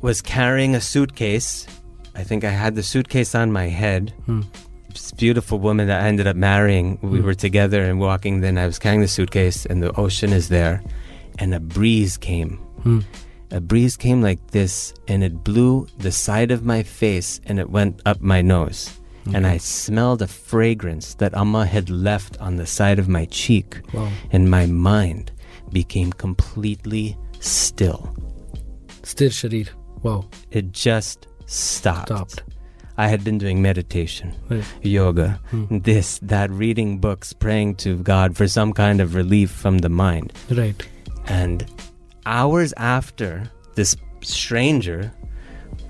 was 0.00 0.22
carrying 0.22 0.74
a 0.74 0.80
suitcase. 0.80 1.66
I 2.14 2.22
think 2.24 2.44
I 2.44 2.50
had 2.50 2.74
the 2.74 2.82
suitcase 2.82 3.34
on 3.34 3.52
my 3.52 3.68
head. 3.68 4.14
Hmm. 4.26 4.42
This 4.88 5.12
beautiful 5.12 5.58
woman 5.58 5.86
that 5.88 6.00
I 6.02 6.08
ended 6.08 6.26
up 6.26 6.36
marrying. 6.36 6.98
We 7.02 7.18
Hmm. 7.18 7.26
were 7.26 7.34
together 7.34 7.82
and 7.82 8.00
walking. 8.00 8.40
Then 8.40 8.56
I 8.56 8.66
was 8.66 8.78
carrying 8.78 9.02
the 9.02 9.08
suitcase, 9.08 9.66
and 9.66 9.82
the 9.82 9.92
ocean 10.00 10.32
is 10.32 10.48
there, 10.48 10.82
and 11.38 11.52
a 11.54 11.60
breeze 11.60 12.16
came. 12.16 12.58
Hmm. 12.82 13.00
A 13.52 13.60
breeze 13.60 13.96
came 13.96 14.22
like 14.22 14.52
this, 14.52 14.94
and 15.08 15.24
it 15.24 15.42
blew 15.42 15.86
the 15.98 16.12
side 16.12 16.50
of 16.52 16.64
my 16.64 16.82
face, 16.84 17.40
and 17.46 17.58
it 17.58 17.68
went 17.70 18.00
up 18.06 18.20
my 18.20 18.42
nose. 18.42 18.90
And 19.34 19.46
I 19.46 19.58
smelled 19.58 20.22
a 20.22 20.26
fragrance 20.26 21.14
that 21.14 21.34
Amma 21.34 21.66
had 21.66 21.90
left 21.90 22.40
on 22.40 22.56
the 22.56 22.66
side 22.66 22.98
of 22.98 23.08
my 23.08 23.26
cheek, 23.26 23.80
Wow. 23.92 24.08
and 24.32 24.50
my 24.50 24.66
mind 24.66 25.30
became 25.72 26.12
completely 26.12 27.16
still. 27.40 28.14
Stir 29.02 29.26
Sharir. 29.28 29.68
Wow. 30.02 30.24
It 30.50 30.72
just 30.72 31.26
stopped. 31.46 32.08
Stopped. 32.08 32.42
I 32.96 33.08
had 33.08 33.24
been 33.24 33.38
doing 33.38 33.60
meditation, 33.62 34.34
Right. 34.48 34.64
yoga, 34.82 35.40
Hmm. 35.50 35.78
this, 35.78 36.18
that, 36.22 36.50
reading 36.50 36.98
books, 36.98 37.32
praying 37.32 37.76
to 37.76 37.96
God 37.96 38.36
for 38.36 38.46
some 38.48 38.72
kind 38.72 39.00
of 39.00 39.14
relief 39.14 39.50
from 39.50 39.78
the 39.78 39.88
mind. 39.88 40.32
Right. 40.50 40.86
And 41.26 41.64
hours 42.30 42.72
after 42.76 43.50
this 43.74 43.96
stranger 44.22 45.12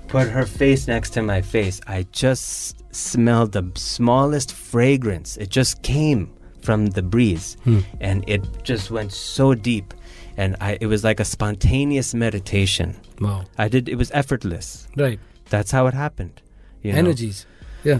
put 0.07 0.27
her 0.27 0.45
face 0.45 0.87
next 0.87 1.11
to 1.11 1.21
my 1.21 1.41
face, 1.41 1.79
I 1.87 2.05
just 2.11 2.83
smelled 2.93 3.51
the 3.53 3.71
smallest 3.75 4.51
fragrance. 4.53 5.37
It 5.37 5.49
just 5.49 5.81
came 5.83 6.33
from 6.61 6.87
the 6.87 7.01
breeze 7.01 7.55
Hmm. 7.63 7.79
and 8.01 8.23
it 8.27 8.41
just 8.63 8.91
went 8.91 9.11
so 9.13 9.53
deep. 9.55 9.93
And 10.37 10.55
I, 10.61 10.77
it 10.81 10.87
was 10.87 11.03
like 11.03 11.19
a 11.19 11.25
spontaneous 11.25 12.13
meditation. 12.13 12.95
Wow. 13.19 13.45
I 13.57 13.67
did, 13.67 13.87
it 13.89 13.95
was 13.95 14.11
effortless. 14.11 14.87
Right. 14.97 15.19
That's 15.49 15.71
how 15.71 15.87
it 15.87 15.93
happened. 15.93 16.41
you 16.83 16.91
know. 16.93 16.99
Energies. 16.99 17.45
Yeah. 17.83 17.99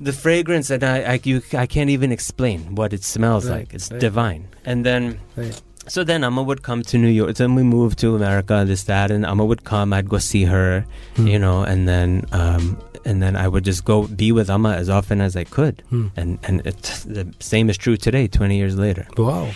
The 0.00 0.12
fragrance, 0.12 0.70
and 0.70 0.84
I, 0.84 0.96
I, 1.14 1.20
you, 1.24 1.42
I 1.52 1.66
can't 1.66 1.90
even 1.90 2.12
explain 2.12 2.74
what 2.76 2.92
it 2.92 3.02
smells 3.04 3.48
Right, 3.48 3.58
like. 3.60 3.74
It's 3.74 3.90
right. 3.90 4.00
divine. 4.00 4.48
And 4.64 4.84
then 4.86 5.18
Right. 5.36 5.60
So 5.88 6.04
then 6.04 6.22
Amma 6.24 6.42
would 6.42 6.62
come 6.62 6.82
to 6.84 6.98
New 6.98 7.08
York. 7.08 7.34
Then 7.36 7.54
we 7.54 7.62
moved 7.62 7.98
to 8.00 8.14
America, 8.16 8.64
this, 8.66 8.84
that, 8.84 9.10
and 9.10 9.24
Amma 9.26 9.44
would 9.44 9.64
come. 9.64 9.92
I'd 9.92 10.08
go 10.08 10.18
see 10.18 10.44
her, 10.44 10.84
Hmm. 11.16 11.26
you 11.26 11.38
know, 11.38 11.62
and 11.62 11.88
then 11.88 12.24
um, 12.32 12.78
and 13.04 13.22
then 13.22 13.36
I 13.36 13.48
would 13.48 13.64
just 13.64 13.84
go 13.84 14.06
be 14.06 14.32
with 14.32 14.50
Amma 14.50 14.72
as 14.74 14.88
often 14.88 15.20
as 15.20 15.36
I 15.36 15.44
could. 15.44 15.82
Hmm. 15.90 16.08
And 16.16 16.38
and 16.44 16.66
it, 16.66 16.82
the 17.06 17.32
same 17.40 17.70
is 17.70 17.76
true 17.76 17.96
today, 17.96 18.28
twenty 18.28 18.56
years 18.58 18.76
later. 18.76 19.06
Wow. 19.16 19.48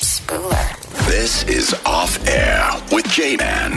Spooler. 0.00 0.80
This 1.06 1.44
is 1.44 1.74
Off 1.86 2.18
Air 2.28 2.70
with 2.92 3.06
J 3.08 3.36
Man. 3.36 3.72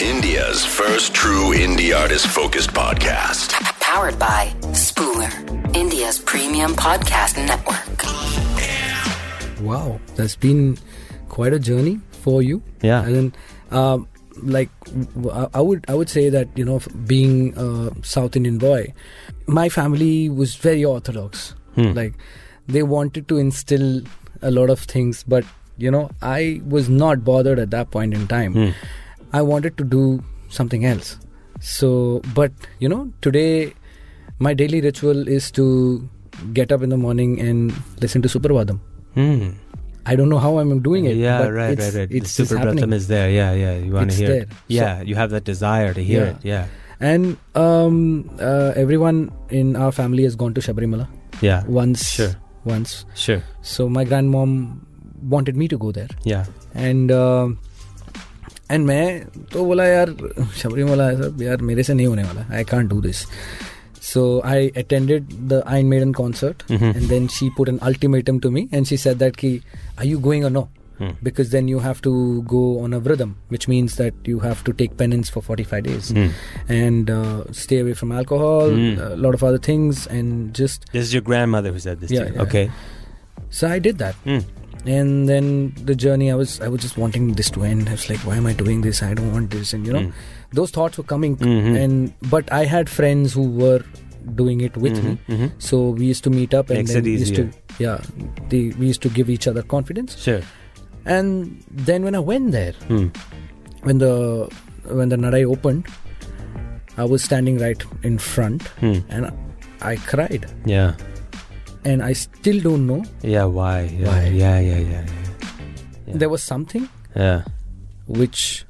India's 0.00 0.64
first 0.64 1.14
true 1.14 1.54
indie 1.54 1.96
artist 1.98 2.26
focused 2.26 2.70
podcast. 2.70 3.52
Powered 3.80 4.18
by 4.18 4.52
Spooler, 4.72 5.30
India's 5.76 6.18
premium 6.18 6.72
podcast 6.74 7.36
network. 7.46 8.23
Wow. 9.60 10.00
That's 10.16 10.36
been 10.36 10.78
quite 11.28 11.52
a 11.52 11.58
journey 11.58 12.00
for 12.22 12.42
you. 12.42 12.62
Yeah. 12.82 13.04
And 13.04 13.14
then, 13.14 13.34
um, 13.70 14.08
like, 14.42 14.70
I 15.54 15.60
would 15.60 15.84
I 15.88 15.94
would 15.94 16.08
say 16.08 16.28
that 16.28 16.48
you 16.56 16.64
know, 16.64 16.80
being 17.06 17.56
a 17.56 17.92
South 18.02 18.36
Indian 18.36 18.58
boy, 18.58 18.92
my 19.46 19.68
family 19.68 20.28
was 20.28 20.56
very 20.56 20.84
orthodox. 20.84 21.54
Hmm. 21.74 21.92
Like, 21.92 22.14
they 22.66 22.82
wanted 22.82 23.28
to 23.28 23.38
instill 23.38 24.02
a 24.42 24.50
lot 24.50 24.70
of 24.70 24.80
things, 24.80 25.22
but 25.22 25.44
you 25.76 25.90
know, 25.90 26.10
I 26.22 26.60
was 26.66 26.88
not 26.88 27.24
bothered 27.24 27.58
at 27.58 27.70
that 27.70 27.90
point 27.90 28.14
in 28.14 28.26
time. 28.26 28.52
Hmm. 28.54 28.70
I 29.32 29.42
wanted 29.42 29.76
to 29.78 29.84
do 29.84 30.22
something 30.48 30.84
else. 30.84 31.18
So, 31.60 32.20
but 32.34 32.52
you 32.78 32.88
know, 32.88 33.12
today 33.22 33.74
my 34.38 34.54
daily 34.54 34.80
ritual 34.80 35.28
is 35.28 35.50
to 35.52 36.08
get 36.52 36.72
up 36.72 36.82
in 36.82 36.90
the 36.90 36.96
morning 36.96 37.40
and 37.40 37.72
listen 38.00 38.22
to 38.22 38.28
Suprabhatam. 38.28 38.80
Hmm. 39.14 39.50
I 40.06 40.16
don't 40.16 40.28
know 40.28 40.38
how 40.38 40.58
I'm 40.58 40.80
doing 40.80 41.06
it. 41.06 41.16
Yeah, 41.16 41.48
right, 41.48 41.78
right, 41.78 41.94
right. 41.94 42.10
It's 42.10 42.36
the 42.36 42.44
Suprabhatam 42.44 42.92
is 42.92 43.08
there. 43.08 43.30
Yeah, 43.30 43.52
yeah. 43.52 43.76
You 43.76 43.92
want 43.92 44.10
to 44.10 44.16
hear 44.16 44.28
there. 44.28 44.42
it. 44.42 44.48
Yeah, 44.68 44.98
so, 44.98 45.04
you 45.04 45.14
have 45.14 45.30
that 45.30 45.44
desire 45.44 45.94
to 45.94 46.04
hear 46.04 46.24
yeah. 46.24 46.30
it. 46.30 46.36
Yeah. 46.42 46.66
And 47.00 47.36
um, 47.54 48.30
uh, 48.38 48.72
everyone 48.76 49.32
in 49.48 49.76
our 49.76 49.92
family 49.92 50.24
has 50.24 50.36
gone 50.36 50.54
to 50.54 50.60
Sabarimala. 50.60 51.08
Yeah. 51.40 51.64
Once. 51.66 52.10
Sure. 52.10 52.34
Once. 52.64 53.04
Sure. 53.14 53.42
So 53.62 53.88
my 53.88 54.04
grandmom 54.04 54.80
wanted 55.22 55.56
me 55.56 55.68
to 55.68 55.78
go 55.78 55.92
there. 55.92 56.08
Yeah. 56.24 56.46
And. 56.74 57.10
Uh, 57.10 57.48
and 58.70 58.86
मैं 58.86 59.24
तो 59.52 59.64
बोला 59.64 59.84
यार 59.84 60.10
शबरीमला 60.56 61.04
है 61.04 61.44
यार 61.44 61.62
मेरे 61.62 61.82
से 61.82 61.94
नहीं 61.94 62.06
होने 62.06 62.22
वाला 62.22 62.46
I 62.56 62.64
can't 62.64 62.90
do 62.90 63.00
this 63.00 63.24
so 64.12 64.22
I 64.52 64.56
attended 64.84 65.34
the 65.52 65.58
Iron 65.74 65.88
Maiden 65.96 66.14
concert, 66.22 66.64
Mhm. 66.76 66.88
and 66.94 67.12
then 67.16 67.28
she 67.36 67.50
put 67.58 67.70
an 67.74 67.78
ultimatum 67.90 68.40
to 68.46 68.50
me, 68.56 68.64
and 68.78 68.90
she 68.94 68.98
said 69.04 69.22
that, 69.26 69.38
"Ki, 69.44 69.52
are 69.98 70.08
you 70.14 70.18
going 70.30 70.48
or 70.50 70.56
no?" 70.62 70.64
Hmm. 70.98 71.08
because 71.26 71.48
then 71.52 71.68
you 71.70 71.78
have 71.84 72.00
to 72.02 72.10
go 72.50 72.58
on 72.82 72.92
a 72.96 72.98
vratham, 73.06 73.30
which 73.54 73.64
means 73.70 73.94
that 74.00 74.28
you 74.32 74.36
have 74.42 74.60
to 74.66 74.74
take 74.82 74.92
penance 75.00 75.30
for 75.36 75.40
45 75.46 75.80
days 75.86 76.10
Hmm. 76.18 76.28
and 76.74 77.10
uh, 77.14 77.40
stay 77.62 77.78
away 77.84 77.94
from 78.00 78.12
alcohol, 78.18 78.70
Hmm. 78.74 79.00
a 79.06 79.08
lot 79.24 79.34
of 79.38 79.42
other 79.48 79.58
things, 79.68 80.04
and 80.18 80.54
just 80.60 80.86
This 80.92 81.08
is 81.08 81.16
your 81.16 81.24
grandmother 81.30 81.72
who 81.78 81.82
said 81.86 82.04
this 82.04 82.12
Yeah, 82.18 82.28
yeah. 82.36 82.44
Okay. 82.46 82.62
so 83.50 83.66
I 83.78 83.80
did 83.88 83.98
that. 84.04 84.14
And 84.86 85.28
then 85.28 85.72
the 85.84 85.94
journey, 85.94 86.30
I 86.30 86.34
was 86.34 86.60
I 86.60 86.68
was 86.68 86.82
just 86.82 86.96
wanting 86.98 87.32
this 87.32 87.50
to 87.50 87.62
end. 87.64 87.88
I 87.88 87.92
was 87.92 88.08
like, 88.10 88.20
why 88.20 88.36
am 88.36 88.46
I 88.46 88.52
doing 88.52 88.82
this? 88.82 89.02
I 89.02 89.14
don't 89.14 89.32
want 89.32 89.50
this, 89.50 89.72
and 89.72 89.86
you 89.86 89.92
know, 89.94 90.00
Mm. 90.00 90.12
those 90.52 90.70
thoughts 90.70 90.98
were 90.98 91.04
coming. 91.12 91.36
Mhm. 91.36 91.76
And 91.84 92.12
but 92.34 92.52
I 92.52 92.64
had 92.72 92.90
friends 92.96 93.32
who 93.32 93.44
were 93.62 93.82
doing 94.40 94.60
it 94.66 94.76
with 94.76 94.98
me, 95.04 95.14
Mhm, 95.28 95.38
mhm. 95.38 95.48
so 95.70 95.80
we 96.00 96.04
used 96.10 96.24
to 96.24 96.30
meet 96.30 96.54
up 96.58 96.68
and 96.70 96.78
Makes 96.80 96.92
then 96.94 97.02
we 97.04 97.16
used 97.22 97.34
to 97.38 97.48
yeah, 97.78 97.98
the, 98.50 98.60
we 98.82 98.86
used 98.92 99.02
to 99.06 99.08
give 99.08 99.28
each 99.30 99.46
other 99.52 99.62
confidence. 99.62 100.16
Sure. 100.26 100.40
And 101.04 101.62
then 101.90 102.04
when 102.04 102.14
I 102.14 102.20
went 102.20 102.52
there, 102.52 102.72
Hmm. 102.88 103.08
when 103.82 103.98
the 104.04 104.12
when 105.00 105.08
the 105.08 105.16
Nadai 105.16 105.42
opened, 105.56 105.86
I 106.96 107.04
was 107.04 107.22
standing 107.24 107.58
right 107.58 107.82
in 108.02 108.18
front, 108.18 108.68
Hmm. 108.84 108.98
and 109.08 109.30
I 109.80 109.96
cried, 110.12 110.46
Yeah. 110.66 110.94
And 111.84 112.02
I 112.02 112.12
still 112.14 112.60
don't 112.60 112.86
know. 112.86 113.04
Yeah. 113.22 113.44
Why? 113.44 113.82
Yeah. 113.82 114.06
Why? 114.08 114.26
Yeah. 114.28 114.58
Yeah. 114.60 114.78
Yeah. 114.78 115.06
Yeah. 116.06 116.14
There 116.16 116.28
was 116.28 116.42
something 116.42 116.88
Yeah. 117.16 117.42
which 118.06 118.64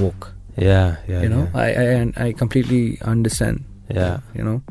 woke. 0.00 0.32
Yeah. 0.56 0.96
Yeah. 1.08 1.22
you 1.22 1.28
know. 1.28 1.48
I, 1.54 1.66
I 1.66 1.84
and 2.00 2.12
I 2.16 2.32
completely 2.32 2.98
understand. 3.02 3.64
Yeah. 3.90 4.20
you 4.34 4.42
know, 4.44 4.62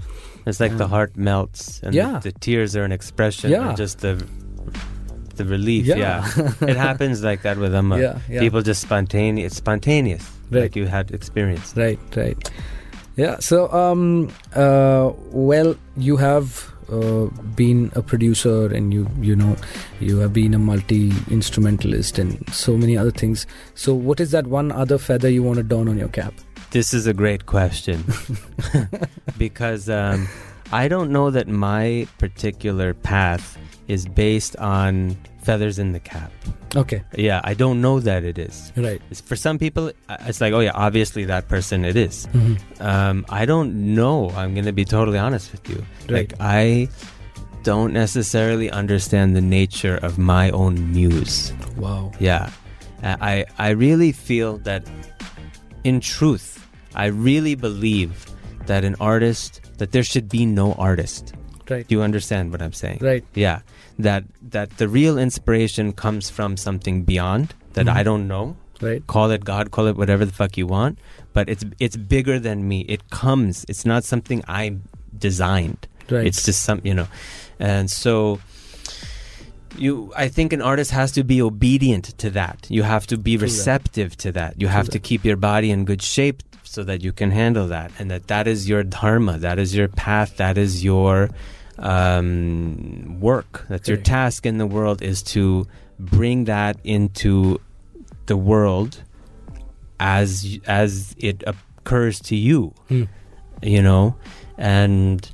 It's 0.46 0.60
like 0.60 0.76
the 0.78 0.84
Um, 0.86 0.90
heart 0.90 1.16
melts, 1.16 1.80
and 1.84 1.94
yeah. 1.96 2.20
the, 2.20 2.32
the 2.32 2.40
tears 2.40 2.76
are 2.76 2.84
an 2.84 2.92
expression, 2.92 3.52
Yeah. 3.52 3.70
and 3.70 3.78
just 3.78 4.00
the 4.00 4.24
the 5.36 5.46
relief. 5.46 5.86
Yeah. 5.86 5.98
Yeah, 5.98 6.52
it 6.70 6.78
happens 6.78 7.24
like 7.24 7.42
that 7.44 7.58
with 7.58 7.74
Amma. 7.74 7.98
Yeah, 8.00 8.20
yeah. 8.30 8.40
People 8.42 8.62
just 8.62 8.82
spontaneous, 8.82 9.48
it's 9.48 9.58
spontaneous, 9.58 10.30
Right. 10.52 10.64
like 10.64 10.76
you 10.76 10.86
had 10.86 11.12
experienced. 11.12 11.78
right, 11.78 12.00
right. 12.16 12.38
Yeah. 13.16 13.40
So, 13.40 13.72
um, 13.72 14.30
uh, 14.56 15.12
well, 15.32 15.76
you 15.98 16.18
have 16.18 16.73
uh, 16.92 17.26
been 17.56 17.92
a 17.96 18.02
producer, 18.02 18.68
and 18.74 18.94
you, 18.94 19.08
you 19.20 19.36
know, 19.36 19.56
you 20.00 20.20
have 20.20 20.34
been 20.34 20.54
a 20.54 20.60
multi 20.60 21.12
instrumentalist, 21.30 22.20
and 22.20 22.48
so 22.54 22.78
many 22.78 22.98
other 22.98 23.12
things. 23.12 23.46
So, 23.76 23.94
what 23.94 24.20
is 24.20 24.32
that 24.32 24.48
one 24.48 24.72
other 24.72 24.98
feather 24.98 25.30
you 25.30 25.44
want 25.44 25.58
to 25.58 25.64
don 25.64 25.88
on 25.88 25.98
your 25.98 26.10
cap? 26.10 26.34
This 26.72 26.94
is 26.94 27.06
a 27.06 27.14
great 27.14 27.46
question 27.46 28.04
because 29.38 29.90
um, 29.90 30.28
I 30.72 30.88
don't 30.88 31.12
know 31.12 31.30
that 31.30 31.48
my 31.48 32.08
particular 32.18 32.96
path 32.96 33.58
is 33.88 34.08
based 34.08 34.56
on 34.58 35.16
feathers 35.44 35.78
in 35.80 35.92
the 35.92 36.00
cap. 36.00 36.32
Okay. 36.76 37.04
Yeah, 37.16 37.42
I 37.44 37.54
don't 37.54 37.82
know 37.82 38.00
that 38.00 38.24
it 38.24 38.38
is. 38.38 38.72
Right. 38.76 39.02
It's, 39.12 39.22
for 39.22 39.36
some 39.36 39.60
people, 39.60 39.92
it's 40.22 40.42
like, 40.42 40.54
oh 40.54 40.60
yeah, 40.60 40.72
obviously 40.74 41.26
that 41.26 41.48
person 41.48 41.86
it 41.86 41.96
is. 41.96 42.28
Mhm. 42.34 42.82
Um, 42.82 43.26
I 43.30 43.46
don't 43.46 43.94
know. 43.94 44.30
I'm 44.32 44.54
going 44.54 44.66
to 44.66 44.74
be 44.74 44.86
totally 44.86 45.18
honest 45.20 45.52
with 45.52 45.70
you. 45.70 45.86
Right. 46.10 46.32
Like, 46.32 46.34
I 46.40 46.88
don't 47.64 47.94
necessarily 47.94 48.72
understand 48.72 49.36
the 49.36 49.42
nature 49.42 49.98
of 49.98 50.18
my 50.18 50.50
own 50.52 50.92
muse. 50.92 51.54
Wow. 51.78 52.12
Yeah. 52.20 52.50
I, 53.04 53.46
I 53.60 53.70
really 53.72 54.12
feel 54.12 54.58
that, 54.60 54.88
in 55.84 56.00
truth, 56.00 56.66
I 56.96 57.08
really 57.08 57.56
believe 57.56 58.26
that 58.66 58.84
an 58.84 58.96
artist, 59.00 59.60
that 59.78 59.92
there 59.92 60.04
should 60.04 60.30
be 60.30 60.46
no 60.46 60.74
artist. 60.74 61.34
Right. 61.70 61.88
Do 61.88 61.96
you 61.96 62.02
understand 62.02 62.52
what 62.52 62.62
I'm 62.62 62.74
saying? 62.74 63.00
Right. 63.02 63.24
Yeah. 63.36 63.60
That, 64.00 64.24
that 64.50 64.78
the 64.78 64.88
real 64.88 65.18
inspiration 65.18 65.94
comes 65.94 66.30
from 66.30 66.58
something 66.58 67.04
beyond 67.04 67.54
that 67.74 67.86
Mhm. 67.86 67.96
I 67.96 68.04
don't 68.04 68.28
know 68.28 68.56
Right. 68.82 69.06
call 69.08 69.32
it 69.32 69.46
God, 69.46 69.72
call 69.72 69.88
it 69.88 69.96
whatever 69.96 70.26
the 70.26 70.34
fuck 70.34 70.58
you 70.58 70.68
want, 70.68 71.00
but 71.32 71.48
it's 71.48 71.64
it's 71.80 71.96
bigger 71.96 72.38
than 72.40 72.68
me. 72.68 72.82
It 72.90 73.10
comes. 73.12 73.66
It's 73.70 73.86
not 73.86 74.04
something 74.04 74.44
I 74.48 74.76
designed. 75.18 75.88
Right. 76.10 76.26
It's 76.28 76.44
just 76.44 76.64
some, 76.64 76.82
you 76.84 76.94
know, 76.94 77.08
and 77.60 77.90
so 77.90 78.40
you. 79.78 80.12
I 80.16 80.28
think 80.28 80.54
an 80.54 80.62
artist 80.62 80.92
has 80.92 81.12
to 81.14 81.24
be 81.24 81.42
obedient 81.42 82.06
to 82.20 82.30
that. 82.32 82.68
You 82.70 82.84
have 82.84 83.08
to 83.08 83.18
be 83.18 83.38
receptive 83.38 84.18
to 84.18 84.32
that. 84.34 84.60
You 84.60 84.68
have 84.68 84.90
to 84.90 85.00
keep 85.00 85.24
your 85.24 85.38
body 85.38 85.72
in 85.72 85.86
good 85.86 86.02
shape 86.02 86.44
so 86.64 86.84
that 86.84 87.02
you 87.04 87.12
can 87.14 87.32
handle 87.32 87.68
that, 87.68 87.92
and 88.00 88.12
that 88.12 88.28
that 88.28 88.48
is 88.48 88.68
your 88.68 88.84
dharma. 88.84 89.38
That 89.38 89.60
is 89.60 89.76
your 89.76 89.88
path. 89.88 90.38
That 90.38 90.58
is 90.58 90.84
your 90.84 91.30
um, 91.80 93.20
work. 93.20 93.66
That's 93.70 93.88
your 93.88 93.98
task 93.98 94.46
in 94.46 94.58
the 94.58 94.68
world 94.68 95.02
is 95.02 95.22
to 95.36 95.66
bring 96.00 96.46
that 96.46 96.78
into 96.84 97.60
the 98.26 98.38
world 98.38 99.04
as 100.00 100.60
as 100.68 101.16
it 101.18 101.44
occurs 101.46 102.20
to 102.20 102.36
you 102.36 102.74
Hmm. 102.90 103.04
you 103.62 103.82
know 103.82 104.16
and 104.58 105.30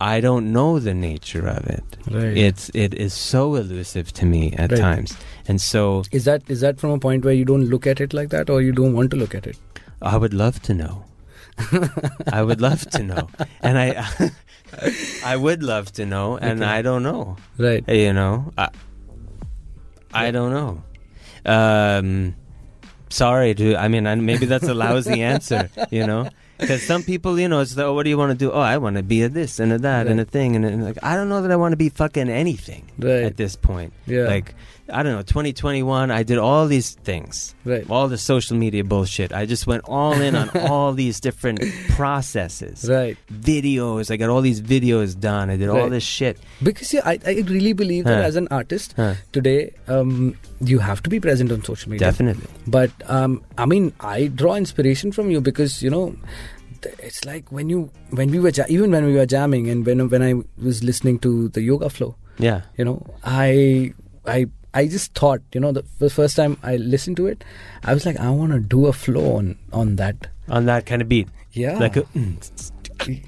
i 0.00 0.20
don't 0.20 0.52
know 0.52 0.78
the 0.78 0.92
nature 0.94 1.46
of 1.46 1.64
it 1.66 1.84
Right. 2.10 2.36
it's 2.36 2.70
it 2.74 2.92
is 2.94 3.14
so 3.14 3.54
elusive 3.54 4.12
to 4.14 4.26
me 4.26 4.52
at 4.52 4.70
Right. 4.72 4.80
times 4.80 5.16
and 5.48 5.60
so 5.60 6.02
is 6.12 6.24
that 6.26 6.42
is 6.48 6.60
that 6.60 6.78
from 6.78 6.90
a 6.90 6.98
point 6.98 7.24
where 7.24 7.34
you 7.34 7.44
don't 7.44 7.64
look 7.74 7.86
at 7.86 8.00
it 8.00 8.12
like 8.12 8.28
that, 8.30 8.50
or 8.50 8.60
you 8.60 8.72
don't 8.72 8.92
want 8.92 9.10
to 9.12 9.16
look 9.16 9.34
at 9.34 9.46
it? 9.46 9.56
i 10.02 10.16
would 10.16 10.34
love 10.34 10.60
to 10.62 10.74
know 10.74 11.04
i 12.32 12.42
would 12.42 12.60
love 12.60 12.84
to 12.90 13.02
know. 13.02 13.28
And 13.62 13.78
i 13.78 14.06
i 15.24 15.36
would 15.36 15.62
love 15.62 15.92
to 15.92 16.04
know 16.06 16.36
and 16.36 16.62
Okay. 16.62 16.70
i 16.70 16.82
don't 16.82 17.02
know. 17.02 17.36
Right. 17.58 17.86
you 17.88 18.12
know 18.12 18.52
i 18.58 18.68
i 20.12 20.30
don't 20.30 20.52
know. 20.52 20.82
Um 21.50 22.34
sorry 23.08 23.54
to 23.54 23.76
i 23.76 23.86
mean 23.88 24.06
I, 24.06 24.14
maybe 24.16 24.46
that's 24.46 24.66
a 24.68 24.74
lousy 24.74 25.22
answer 25.32 25.70
you 25.90 26.06
know? 26.06 26.28
Because 26.58 26.82
some 26.82 27.02
people 27.02 27.38
you 27.38 27.48
know 27.48 27.60
it's 27.60 27.76
like, 27.76 27.86
oh 27.86 27.94
what 27.94 28.02
do 28.04 28.10
you 28.10 28.18
want 28.18 28.32
to 28.32 28.38
do? 28.38 28.50
Oh 28.52 28.60
i 28.60 28.76
want 28.78 28.96
to 28.96 29.02
be 29.02 29.22
a 29.22 29.28
this 29.28 29.60
and 29.60 29.72
a 29.72 29.78
that 29.78 30.06
and 30.08 30.18
a 30.20 30.24
thing 30.24 30.56
and, 30.56 30.64
and 30.64 30.84
like 30.84 30.98
i 31.02 31.14
don't 31.14 31.28
know 31.28 31.40
that 31.42 31.50
i 31.52 31.56
want 31.56 31.72
to 31.72 31.76
be 31.76 31.88
fucking 31.88 32.28
anything 32.28 32.90
Right. 32.98 33.22
at 33.24 33.36
this 33.36 33.56
point. 33.56 33.92
Yeah. 34.06 34.24
like 34.26 34.54
i 34.92 35.02
don't 35.02 35.12
know 35.14 35.22
2021 35.22 36.10
i 36.10 36.22
did 36.22 36.38
all 36.38 36.66
these 36.66 36.90
things. 36.94 37.54
Right. 37.64 37.84
all 37.90 38.06
the 38.08 38.18
social 38.18 38.56
media 38.56 38.84
bullshit. 38.84 39.32
I 39.32 39.44
just 39.46 39.66
went 39.66 39.82
all 39.86 40.12
in 40.14 40.36
on 40.36 40.48
all 40.70 40.92
these 40.92 41.18
different 41.20 41.60
processes. 41.96 42.88
Right. 42.88 43.16
videos. 43.32 44.10
I 44.10 44.16
got 44.16 44.30
all 44.30 44.40
these 44.40 44.60
videos 44.62 45.18
done. 45.18 45.50
I 45.50 45.56
did 45.56 45.68
all 45.68 45.88
this 45.90 46.04
shit. 46.04 46.38
Because 46.62 46.92
yeah, 46.94 47.02
I, 47.04 47.18
I 47.26 47.32
really 47.54 47.72
believe 47.72 48.04
that 48.04 48.24
as 48.24 48.36
an 48.36 48.46
artist 48.50 48.94
Huh. 48.96 49.14
today, 49.32 49.72
um, 49.88 50.36
you 50.60 50.78
have 50.78 51.02
to 51.02 51.10
be 51.10 51.18
present 51.20 51.50
on 51.50 51.64
social 51.64 51.90
media. 51.90 52.06
definitely. 52.06 52.46
But 52.66 52.90
um, 53.06 53.42
I 53.58 53.66
mean, 53.66 53.92
I 54.00 54.28
draw 54.28 54.54
inspiration 54.54 55.10
from 55.12 55.30
you 55.30 55.40
because 55.40 55.82
you 55.82 55.90
know, 55.90 56.14
it's 57.00 57.24
like 57.24 57.50
when 57.50 57.68
you 57.68 57.90
when 58.10 58.30
we 58.30 58.38
were 58.38 58.50
ja- 58.50 58.64
even 58.68 58.90
when 58.92 59.04
we 59.04 59.14
were 59.14 59.26
jamming 59.26 59.68
and 59.68 59.84
when 59.84 60.08
when 60.08 60.22
I 60.22 60.34
was 60.62 60.84
listening 60.84 61.18
to 61.20 61.48
the 61.48 61.62
yoga 61.62 61.90
flow, 61.90 62.14
yeah. 62.38 62.60
you 62.78 62.84
know, 62.84 63.02
I 63.24 63.92
I 64.24 64.46
I 64.78 64.86
just 64.94 65.14
thought, 65.20 65.40
you 65.58 65.60
know, 65.64 65.72
the, 65.76 65.82
the 66.04 66.10
first 66.14 66.36
time 66.40 66.56
I 66.72 66.76
listened 66.94 67.16
to 67.18 67.26
it, 67.32 67.44
I 67.92 67.94
was 67.98 68.06
like, 68.08 68.18
I 68.28 68.30
want 68.40 68.52
to 68.56 68.60
do 68.76 68.86
a 68.86 68.92
flow 69.04 69.26
on 69.36 69.52
on 69.82 69.96
that. 70.02 70.28
on 70.56 70.66
that 70.70 70.86
kind 70.90 71.02
of 71.04 71.08
beat 71.12 71.28
Yeah. 71.60 71.78
like 71.84 71.96
a, 72.00 72.04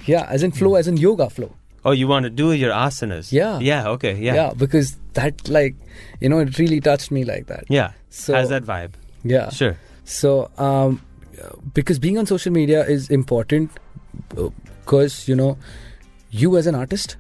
yeah, 0.07 0.27
as 0.37 0.43
in 0.49 0.53
flow, 0.53 0.75
as 0.81 0.89
in 0.93 0.97
yoga 1.09 1.29
flow. 1.39 1.51
oh 1.89 1.93
you 1.99 2.07
want 2.11 2.25
to 2.27 2.31
do 2.39 2.47
your 2.61 2.71
asanas 2.77 3.29
Yeah. 3.35 3.59
yeah 3.67 3.89
okay 3.91 4.11
yeah 4.27 4.35
yeah, 4.39 4.49
because 4.63 4.89
that 5.19 5.49
like 5.57 5.77
you 6.25 6.29
know 6.33 6.41
it 6.47 6.59
really 6.63 6.81
touched 6.89 7.11
me 7.19 7.23
like 7.33 7.47
that. 7.53 7.65
Yeah. 7.77 7.93
So- 8.23 8.35
has 8.39 8.49
that 8.55 8.65
vibe 8.73 8.93
Yeah. 9.35 9.51
sure 9.61 9.77
So, 10.17 10.33
um, 10.67 11.01
because 11.79 11.99
being 12.05 12.19
on 12.21 12.27
social 12.33 12.53
media 12.59 12.85
is 12.97 13.09
important, 13.17 13.71
because 14.35 15.29
you 15.29 15.37
know, 15.41 15.57
you 16.31 16.57
as 16.61 16.67
an 16.71 16.75
artist 16.75 17.17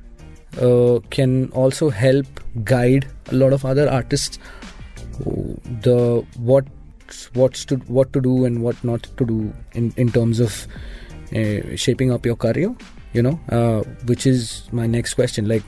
uh, 0.60 1.00
can 1.10 1.50
also 1.52 1.90
help 1.90 2.26
guide 2.64 3.06
a 3.30 3.34
lot 3.34 3.52
of 3.52 3.64
other 3.64 3.88
artists 3.88 4.38
the 5.82 6.24
what 6.36 6.64
what's 7.34 7.64
to 7.64 7.76
what 7.98 8.12
to 8.12 8.20
do 8.20 8.44
and 8.44 8.62
what 8.62 8.82
not 8.84 9.02
to 9.16 9.24
do 9.24 9.52
in 9.72 9.92
in 9.96 10.10
terms 10.10 10.40
of 10.40 10.66
uh, 11.34 11.76
shaping 11.76 12.12
up 12.12 12.24
your 12.26 12.36
career. 12.36 12.74
You 13.14 13.22
know, 13.22 13.40
uh, 13.48 13.80
which 14.04 14.26
is 14.26 14.68
my 14.70 14.86
next 14.86 15.14
question. 15.14 15.48
Like 15.48 15.62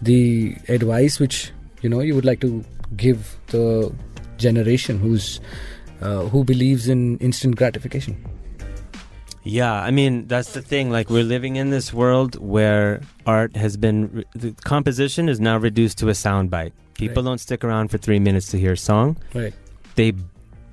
the 0.00 0.56
advice 0.68 1.18
which 1.18 1.52
you 1.82 1.88
know 1.88 2.00
you 2.00 2.14
would 2.14 2.24
like 2.24 2.40
to 2.40 2.64
give 2.96 3.36
the 3.48 3.92
generation 4.38 4.98
who's 4.98 5.40
uh, 6.00 6.22
who 6.28 6.44
believes 6.44 6.88
in 6.88 7.18
instant 7.18 7.56
gratification. 7.56 8.16
Yeah, 9.44 9.72
I 9.72 9.90
mean 9.90 10.26
that's 10.26 10.52
the 10.52 10.62
thing. 10.62 10.90
Like 10.90 11.10
we're 11.10 11.22
living 11.24 11.56
in 11.56 11.70
this 11.70 11.92
world 11.92 12.36
where 12.40 13.00
art 13.26 13.56
has 13.56 13.76
been 13.76 14.10
re- 14.12 14.24
the 14.34 14.52
composition 14.64 15.28
is 15.28 15.38
now 15.38 15.58
reduced 15.58 15.98
to 15.98 16.08
a 16.08 16.12
soundbite. 16.12 16.72
People 16.94 17.22
Right. 17.22 17.28
don't 17.30 17.38
stick 17.38 17.62
around 17.64 17.88
for 17.90 17.98
three 17.98 18.18
minutes 18.18 18.48
to 18.52 18.58
hear 18.58 18.72
a 18.72 18.76
song. 18.76 19.16
Right. 19.34 19.52
They, 19.96 20.12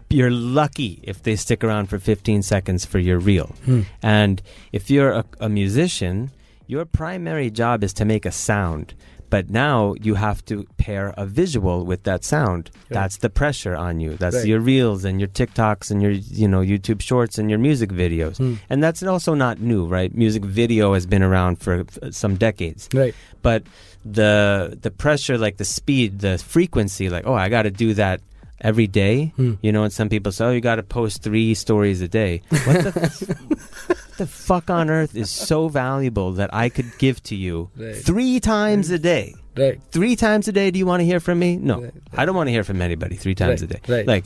you're 0.10 0.32
lucky 0.32 1.00
if 1.04 1.22
they 1.24 1.36
stick 1.36 1.64
around 1.64 1.88
for 1.88 2.00
15 2.00 2.44
seconds 2.44 2.86
for 2.86 3.00
your 3.00 3.20
reel. 3.20 3.56
Hmm. 3.66 3.82
And 4.02 4.42
if 4.72 4.90
you're 4.90 5.12
a, 5.12 5.26
a 5.40 5.50
musician, 5.50 6.32
your 6.68 6.86
primary 6.86 7.50
job 7.50 7.84
is 7.84 7.92
to 7.94 8.06
make 8.06 8.26
a 8.26 8.32
sound. 8.32 8.94
But 9.32 9.50
now 9.50 9.96
you 10.08 10.14
have 10.16 10.44
to 10.52 10.56
pair 10.78 11.14
a 11.18 11.26
visual 11.26 11.86
with 11.86 12.04
that 12.04 12.24
sound. 12.24 12.70
That's 12.90 13.18
the 13.18 13.30
pressure 13.30 13.76
on 13.76 14.00
you. 14.04 14.12
That's 14.18 14.36
Right. 14.36 14.46
your 14.52 14.60
reels 14.60 15.06
and 15.06 15.20
your 15.22 15.30
TikToks 15.40 15.90
and 15.90 16.02
your 16.04 16.12
you 16.12 16.48
know 16.48 16.60
YouTube 16.60 17.02
shorts 17.02 17.40
and 17.40 17.50
your 17.50 17.58
music 17.60 17.90
videos. 17.92 18.38
Hmm. 18.38 18.56
And 18.70 18.84
that's 18.84 19.02
also 19.04 19.34
not 19.34 19.56
new, 19.60 19.86
right? 19.98 20.14
Music 20.14 20.44
video 20.44 20.94
has 20.94 21.06
been 21.08 21.24
around 21.24 21.56
for 21.64 21.86
some 22.12 22.36
decades. 22.36 22.90
Right. 22.94 23.16
But 23.42 23.64
the 24.06 24.78
the 24.82 24.92
pressure, 24.92 25.38
like 25.38 25.56
the 25.58 25.66
speed, 25.66 26.20
the 26.20 26.38
frequency, 26.38 27.10
like 27.10 27.26
oh, 27.26 27.34
I 27.34 27.48
got 27.50 27.64
to 27.64 27.72
do 27.72 27.94
that 27.96 28.20
every 28.60 28.88
day. 28.88 29.32
Hmm. 29.38 29.54
You 29.62 29.72
know, 29.72 29.84
and 29.86 29.94
some 29.94 30.10
people 30.10 30.32
say, 30.34 30.46
oh, 30.46 30.52
you 30.52 30.62
got 30.62 30.76
to 30.76 30.84
post 30.84 31.24
three 31.24 31.54
stories 31.56 32.02
a 32.02 32.08
day. 32.10 32.42
What 32.50 32.84
the, 32.84 33.98
the 34.22 34.28
fuck 34.28 34.70
on 34.70 34.90
earth 34.90 35.16
is 35.16 35.30
so 35.30 35.68
valuable 35.68 36.30
that 36.34 36.50
I 36.54 36.70
could 36.70 36.90
give 37.00 37.18
to 37.24 37.36
you 37.36 37.70
Right. 37.76 37.96
three 37.96 38.40
times 38.40 38.90
a 38.92 39.00
day? 39.00 39.34
Right. 39.58 39.80
Three 39.92 40.16
times 40.16 40.48
a 40.48 40.52
day? 40.52 40.72
Do 40.72 40.78
you 40.80 40.86
want 40.86 41.02
to 41.02 41.06
hear 41.06 41.20
from 41.20 41.38
me? 41.40 41.58
No, 41.58 41.82
Right, 41.82 41.94
I 42.16 42.26
don't 42.26 42.36
want 42.36 42.48
to 42.48 42.52
hear 42.52 42.64
from 42.64 42.82
anybody 42.82 43.16
three 43.18 43.36
times 43.36 43.62
a 43.62 43.68
day. 43.68 43.82
right. 43.88 44.08
Like, 44.08 44.26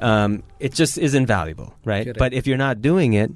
um, 0.00 0.42
it 0.60 0.74
just 0.74 0.98
isn't 0.98 1.26
valuable, 1.26 1.74
right? 1.84 2.04
Correct. 2.04 2.18
But 2.18 2.32
if 2.34 2.46
you're 2.46 2.58
not 2.68 2.82
doing 2.82 3.14
it, 3.14 3.30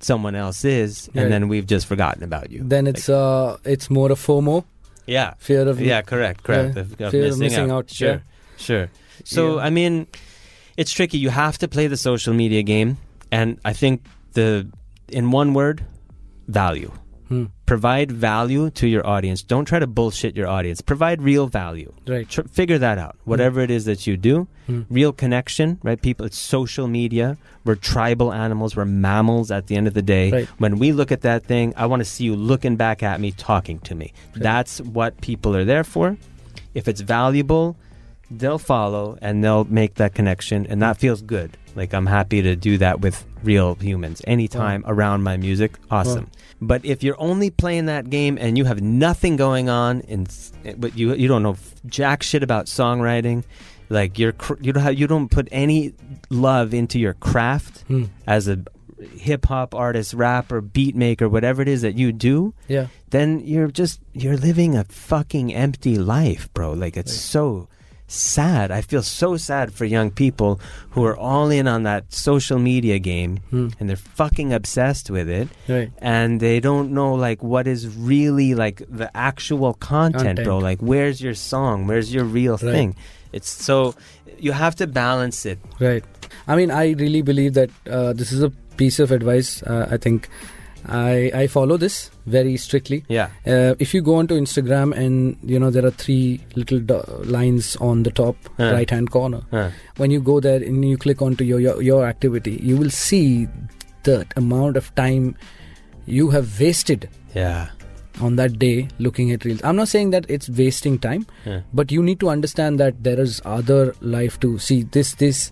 someone 0.00 0.34
else 0.34 0.64
is, 0.64 1.08
and 1.14 1.32
then 1.32 1.48
we've 1.48 1.66
just 1.66 1.86
forgotten 1.86 2.22
about 2.22 2.50
you. 2.50 2.60
Then 2.64 2.86
it's 2.86 3.08
uh 3.08 3.56
it's 3.64 3.88
more 3.90 4.10
a 4.12 4.14
FOMO, 4.16 4.64
yeah, 5.06 5.34
fear 5.38 5.66
of 5.68 5.80
yeah, 5.80 6.02
correct, 6.02 6.42
correct. 6.42 6.74
Yeah, 6.76 6.80
Of- 6.82 7.00
of 7.00 7.10
fear 7.10 7.26
of 7.32 7.38
missing 7.38 7.70
out, 7.70 7.90
Sure, 7.90 8.08
yeah. 8.08 8.18
sure. 8.58 8.88
So 9.24 9.56
Yeah. 9.56 9.64
I 9.66 9.70
mean, 9.70 10.06
it's 10.76 10.92
tricky. 10.92 11.18
You 11.18 11.30
have 11.30 11.56
to 11.58 11.68
play 11.68 11.86
the 11.86 11.96
social 11.96 12.34
media 12.34 12.62
game, 12.62 12.98
and 13.32 13.58
I 13.64 13.72
think 13.72 14.02
the 14.34 14.66
in 15.08 15.30
one 15.30 15.54
word, 15.54 15.84
value. 16.48 16.92
Hmm. 17.28 17.46
Provide 17.66 18.12
value 18.12 18.70
to 18.70 18.86
your 18.86 19.04
audience. 19.04 19.42
Don't 19.42 19.64
try 19.64 19.80
to 19.80 19.86
bullshit 19.88 20.36
your 20.36 20.46
audience. 20.46 20.80
Provide 20.80 21.20
real 21.20 21.48
value. 21.48 21.92
Right. 22.06 22.28
Tr- 22.28 22.42
figure 22.42 22.78
that 22.78 22.98
out. 22.98 23.16
Whatever 23.24 23.60
it 23.62 23.70
is 23.70 23.84
that 23.86 24.06
you 24.06 24.16
do, 24.16 24.46
Hmm. 24.68 24.82
real 24.88 25.12
connection, 25.12 25.80
right? 25.82 26.00
People, 26.00 26.24
it's 26.26 26.38
social 26.38 26.86
media. 26.86 27.36
We're 27.64 27.74
tribal 27.74 28.32
animals. 28.32 28.76
We're 28.76 28.84
mammals 28.84 29.50
at 29.50 29.66
the 29.66 29.74
end 29.74 29.88
of 29.88 29.94
the 29.94 30.02
day. 30.02 30.30
Right. 30.30 30.48
When 30.58 30.78
we 30.78 30.92
look 30.92 31.10
at 31.10 31.22
that 31.22 31.44
thing, 31.44 31.74
I 31.76 31.86
want 31.86 31.98
to 32.00 32.04
see 32.04 32.22
you 32.22 32.36
looking 32.36 32.76
back 32.76 33.02
at 33.02 33.20
me, 33.20 33.32
talking 33.32 33.80
to 33.80 33.96
me. 33.96 34.12
Right. 34.34 34.42
That's 34.44 34.80
what 34.80 35.20
people 35.20 35.56
are 35.56 35.64
there 35.64 35.82
for. 35.82 36.16
If 36.74 36.86
it's 36.86 37.00
valuable, 37.00 37.76
they'll 38.30 38.58
follow 38.58 39.18
and 39.20 39.42
they'll 39.42 39.64
make 39.64 39.94
that 39.96 40.14
connection, 40.14 40.64
and 40.68 40.80
that 40.80 40.96
feels 40.98 41.22
good. 41.22 41.56
Like 41.74 41.92
I'm 41.92 42.06
happy 42.06 42.40
to 42.42 42.54
do 42.54 42.78
that 42.78 43.00
with 43.00 43.24
real 43.46 43.74
humans 43.76 44.20
anytime 44.26 44.82
around 44.86 45.22
my 45.22 45.36
music. 45.36 45.78
Awesome. 45.90 46.30
But 46.60 46.84
if 46.84 47.02
you're 47.02 47.20
only 47.20 47.50
playing 47.50 47.86
that 47.86 48.10
game 48.10 48.36
and 48.40 48.58
you 48.58 48.64
have 48.64 48.80
nothing 48.82 49.36
going 49.36 49.68
on, 49.68 50.02
and 50.08 50.28
but 50.78 50.96
you 50.98 51.14
you 51.14 51.28
don't 51.28 51.42
know 51.42 51.56
jack 51.86 52.22
shit 52.22 52.42
about 52.42 52.66
songwriting, 52.66 53.44
like 53.88 54.18
you're 54.18 54.34
you 54.60 54.72
don't 54.72 54.82
have, 54.82 54.98
you 54.98 55.06
don't 55.06 55.30
put 55.30 55.48
any 55.52 55.94
love 56.30 56.74
into 56.74 56.98
your 56.98 57.14
craft 57.14 57.84
Hmm. 57.88 58.04
as 58.26 58.48
a 58.48 58.58
hip 59.18 59.44
hop 59.46 59.74
artist, 59.74 60.14
rapper, 60.14 60.60
beat 60.62 60.96
maker, 60.96 61.28
whatever 61.28 61.60
it 61.62 61.68
is 61.68 61.82
that 61.82 61.96
you 61.96 62.12
do, 62.12 62.54
Yeah. 62.66 62.86
then 63.10 63.40
you're 63.44 63.68
just 63.68 64.00
you're 64.14 64.38
living 64.38 64.74
a 64.76 64.84
fucking 64.84 65.52
empty 65.54 65.98
life, 65.98 66.48
bro. 66.54 66.72
Like 66.72 66.96
it's 66.96 67.12
so 67.14 67.68
sad. 68.06 68.70
I 68.70 68.80
feel 68.82 69.02
so 69.02 69.36
sad 69.36 69.72
for 69.72 69.84
young 69.84 70.10
people 70.10 70.60
who 70.90 71.04
are 71.04 71.16
all 71.16 71.50
in 71.50 71.66
on 71.66 71.82
that 71.82 72.12
social 72.12 72.58
media 72.58 72.98
game 72.98 73.38
Hmm. 73.50 73.68
and 73.80 73.88
they're 73.88 73.96
fucking 73.96 74.52
obsessed 74.52 75.10
with 75.10 75.28
it 75.28 75.48
Right. 75.68 75.90
and 75.98 76.40
they 76.40 76.60
don't 76.60 76.92
know 76.92 77.14
like 77.14 77.42
what 77.42 77.66
is 77.66 77.88
really 77.88 78.54
like 78.54 78.82
the 78.88 79.10
actual 79.16 79.74
content, 79.74 80.42
bro. 80.44 80.58
Like 80.58 80.78
where's 80.80 81.20
your 81.20 81.34
song? 81.34 81.86
Where's 81.86 82.14
your 82.14 82.24
real 82.24 82.52
Right. 82.54 82.60
thing? 82.72 82.96
It's 83.32 83.50
so 83.50 83.94
you 84.38 84.52
have 84.52 84.76
to 84.76 84.86
balance 84.86 85.44
it. 85.46 85.58
Right. 85.80 86.04
I 86.46 86.56
mean, 86.56 86.70
I 86.70 86.92
really 86.92 87.22
believe 87.22 87.54
that 87.54 87.70
uh, 87.90 88.12
this 88.12 88.30
is 88.32 88.42
a 88.42 88.50
piece 88.76 88.98
of 88.98 89.10
advice. 89.10 89.62
Uh, 89.62 89.88
I 89.90 89.96
think 89.96 90.28
I 90.88 91.30
I 91.34 91.46
follow 91.48 91.76
this 91.76 92.10
very 92.26 92.56
strictly. 92.56 93.04
Yeah. 93.08 93.28
Uh, 93.46 93.74
if 93.78 93.92
you 93.94 94.02
go 94.02 94.14
onto 94.16 94.34
Instagram 94.38 94.92
and 94.96 95.36
you 95.42 95.58
know 95.58 95.70
there 95.70 95.84
are 95.84 95.90
three 95.90 96.40
little 96.54 96.78
do- 96.80 97.04
lines 97.24 97.76
on 97.76 98.02
the 98.04 98.10
top 98.10 98.36
Huh. 98.56 98.72
right 98.72 98.88
hand 98.90 99.10
corner. 99.10 99.42
Huh. 99.50 99.70
When 99.96 100.10
you 100.10 100.20
go 100.20 100.40
there 100.40 100.62
and 100.62 100.84
you 100.84 100.96
click 100.96 101.20
onto 101.22 101.44
your, 101.44 101.60
your 101.60 101.82
your 101.82 102.06
activity, 102.06 102.58
you 102.62 102.76
will 102.76 102.90
see 102.90 103.48
the 104.04 104.24
amount 104.36 104.76
of 104.76 104.94
time 104.94 105.34
you 106.06 106.30
have 106.30 106.60
wasted 106.60 107.08
Yeah. 107.34 107.68
on 108.20 108.36
that 108.36 108.58
day 108.58 108.88
looking 108.98 109.32
at 109.32 109.44
reels. 109.44 109.60
I'm 109.64 109.76
not 109.76 109.88
saying 109.88 110.10
that 110.10 110.24
it's 110.28 110.48
wasting 110.48 110.98
time, 110.98 111.26
Yeah. 111.44 111.60
but 111.74 111.90
you 111.90 112.02
need 112.02 112.20
to 112.20 112.28
understand 112.30 112.78
that 112.80 113.02
there 113.02 113.18
is 113.20 113.40
other 113.44 113.94
life 114.00 114.38
to 114.40 114.58
see. 114.58 114.82
This 114.84 115.14
this 115.14 115.50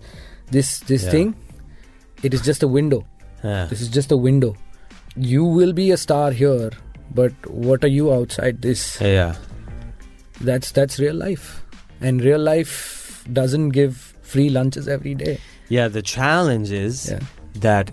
this 0.51 0.79
this 0.91 1.03
Yeah. 1.03 1.11
thing, 1.11 1.35
it 2.23 2.33
is 2.33 2.41
just 2.41 2.63
a 2.63 2.67
window. 2.67 3.05
Yeah. 3.43 3.65
This 3.69 3.81
is 3.81 3.89
just 3.89 4.11
a 4.11 4.17
window. 4.17 4.55
You 5.15 5.43
will 5.45 5.73
be 5.73 5.91
a 5.91 5.97
star 5.97 6.31
here, 6.31 6.71
but 7.13 7.31
what 7.49 7.83
are 7.83 7.87
you 7.87 8.13
outside 8.13 8.61
this? 8.61 8.99
Yeah. 9.01 9.35
That's 10.41 10.71
that's 10.71 10.99
real 10.99 11.15
life, 11.15 11.63
and 12.01 12.21
real 12.21 12.39
life 12.39 13.23
doesn't 13.31 13.69
give 13.69 14.13
free 14.21 14.49
lunches 14.49 14.87
every 14.87 15.15
day. 15.15 15.39
Yeah, 15.69 15.87
the 15.87 16.01
challenge 16.01 16.71
is 16.71 17.09
Yeah. 17.11 17.19
that 17.61 17.91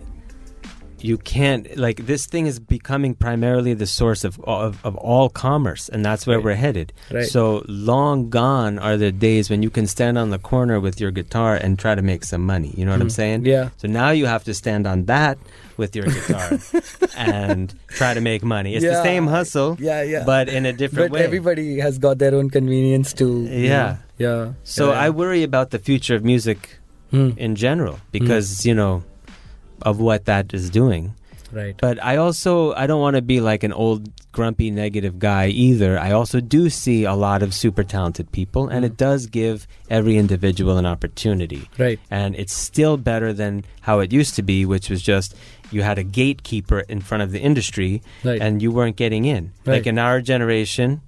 you 1.04 1.18
can't 1.18 1.76
like 1.76 2.06
this 2.06 2.26
thing 2.26 2.46
is 2.46 2.58
becoming 2.60 3.14
primarily 3.14 3.74
the 3.74 3.86
source 3.86 4.24
of 4.24 4.38
of, 4.44 4.78
of 4.84 4.94
all 4.96 5.28
commerce 5.28 5.88
and 5.88 6.04
that's 6.04 6.26
where 6.26 6.38
Right. 6.38 6.44
we're 6.44 6.54
headed. 6.66 6.92
Right. 7.10 7.26
So 7.26 7.64
long 7.68 8.30
gone 8.30 8.78
are 8.78 8.96
the 8.96 9.10
days 9.12 9.50
when 9.50 9.62
you 9.62 9.70
can 9.70 9.86
stand 9.86 10.16
on 10.18 10.30
the 10.30 10.38
corner 10.38 10.78
with 10.80 11.00
your 11.00 11.10
guitar 11.10 11.54
and 11.56 11.78
try 11.78 11.94
to 11.94 12.02
make 12.02 12.24
some 12.24 12.44
money. 12.46 12.72
You 12.76 12.84
know 12.84 12.92
what 12.92 13.00
I'm 13.00 13.08
Mm. 13.08 13.12
saying? 13.22 13.46
Yeah. 13.46 13.70
So 13.76 13.88
now 13.88 14.10
you 14.10 14.26
have 14.26 14.44
to 14.44 14.54
stand 14.54 14.86
on 14.86 15.04
that 15.06 15.38
with 15.76 15.96
your 15.96 16.06
guitar 16.06 16.58
and 17.16 17.74
try 17.88 18.14
to 18.14 18.20
make 18.20 18.42
money. 18.44 18.74
It's 18.74 18.84
the 18.84 19.02
same 19.02 19.26
hustle, 19.26 19.76
Yeah, 19.80 20.02
yeah. 20.02 20.24
but 20.24 20.48
in 20.48 20.66
a 20.66 20.72
different 20.72 21.10
way. 21.12 21.18
but 21.18 21.20
way. 21.20 21.24
everybody 21.26 21.78
has 21.80 21.98
got 21.98 22.18
their 22.18 22.34
own 22.34 22.50
convenience 22.50 23.12
too. 23.12 23.42
you 23.50 23.68
Yeah. 23.68 23.82
know. 23.82 23.96
Yeah. 24.18 24.52
so 24.62 24.92
yeah. 24.92 25.00
I 25.06 25.10
worry 25.10 25.42
about 25.42 25.70
the 25.70 25.78
future 25.78 26.14
of 26.14 26.22
music 26.24 26.78
Hmm. 27.10 27.30
in 27.36 27.54
general 27.56 27.98
because, 28.12 28.64
you 28.64 28.74
know, 28.74 29.02
of 29.82 30.00
what 30.00 30.24
that 30.26 30.54
is 30.54 30.70
doing. 30.70 31.14
Right. 31.52 31.74
But 31.78 32.02
I 32.02 32.16
also 32.16 32.72
I 32.74 32.86
don't 32.86 33.00
want 33.02 33.16
to 33.16 33.20
be 33.22 33.40
like 33.42 33.62
an 33.62 33.74
old 33.74 34.08
grumpy 34.32 34.70
negative 34.70 35.18
guy 35.18 35.48
either. 35.48 35.98
I 35.98 36.12
also 36.12 36.40
do 36.40 36.70
see 36.70 37.04
a 37.04 37.12
lot 37.12 37.42
of 37.42 37.52
super 37.52 37.84
talented 37.84 38.32
people 38.32 38.68
and 38.68 38.82
Mm. 38.84 38.88
it 38.88 38.96
does 38.96 39.26
give 39.26 39.66
every 39.90 40.16
individual 40.16 40.78
an 40.78 40.86
opportunity. 40.86 41.68
Right. 41.76 42.00
And 42.10 42.34
it's 42.36 42.54
still 42.54 42.96
better 42.96 43.34
than 43.34 43.64
how 43.82 44.00
it 44.00 44.14
used 44.14 44.34
to 44.36 44.42
be, 44.42 44.64
which 44.64 44.88
was 44.88 45.02
just 45.02 45.34
you 45.70 45.82
had 45.82 45.98
a 45.98 46.02
gatekeeper 46.04 46.80
in 46.88 47.00
front 47.02 47.22
of 47.22 47.32
the 47.32 47.40
industry 47.40 48.00
Right. 48.24 48.40
and 48.40 48.62
you 48.62 48.70
weren't 48.72 48.96
getting 48.96 49.26
in. 49.26 49.52
Like 49.66 49.86
in 49.86 49.98
our 49.98 50.22
generation, 50.22 51.02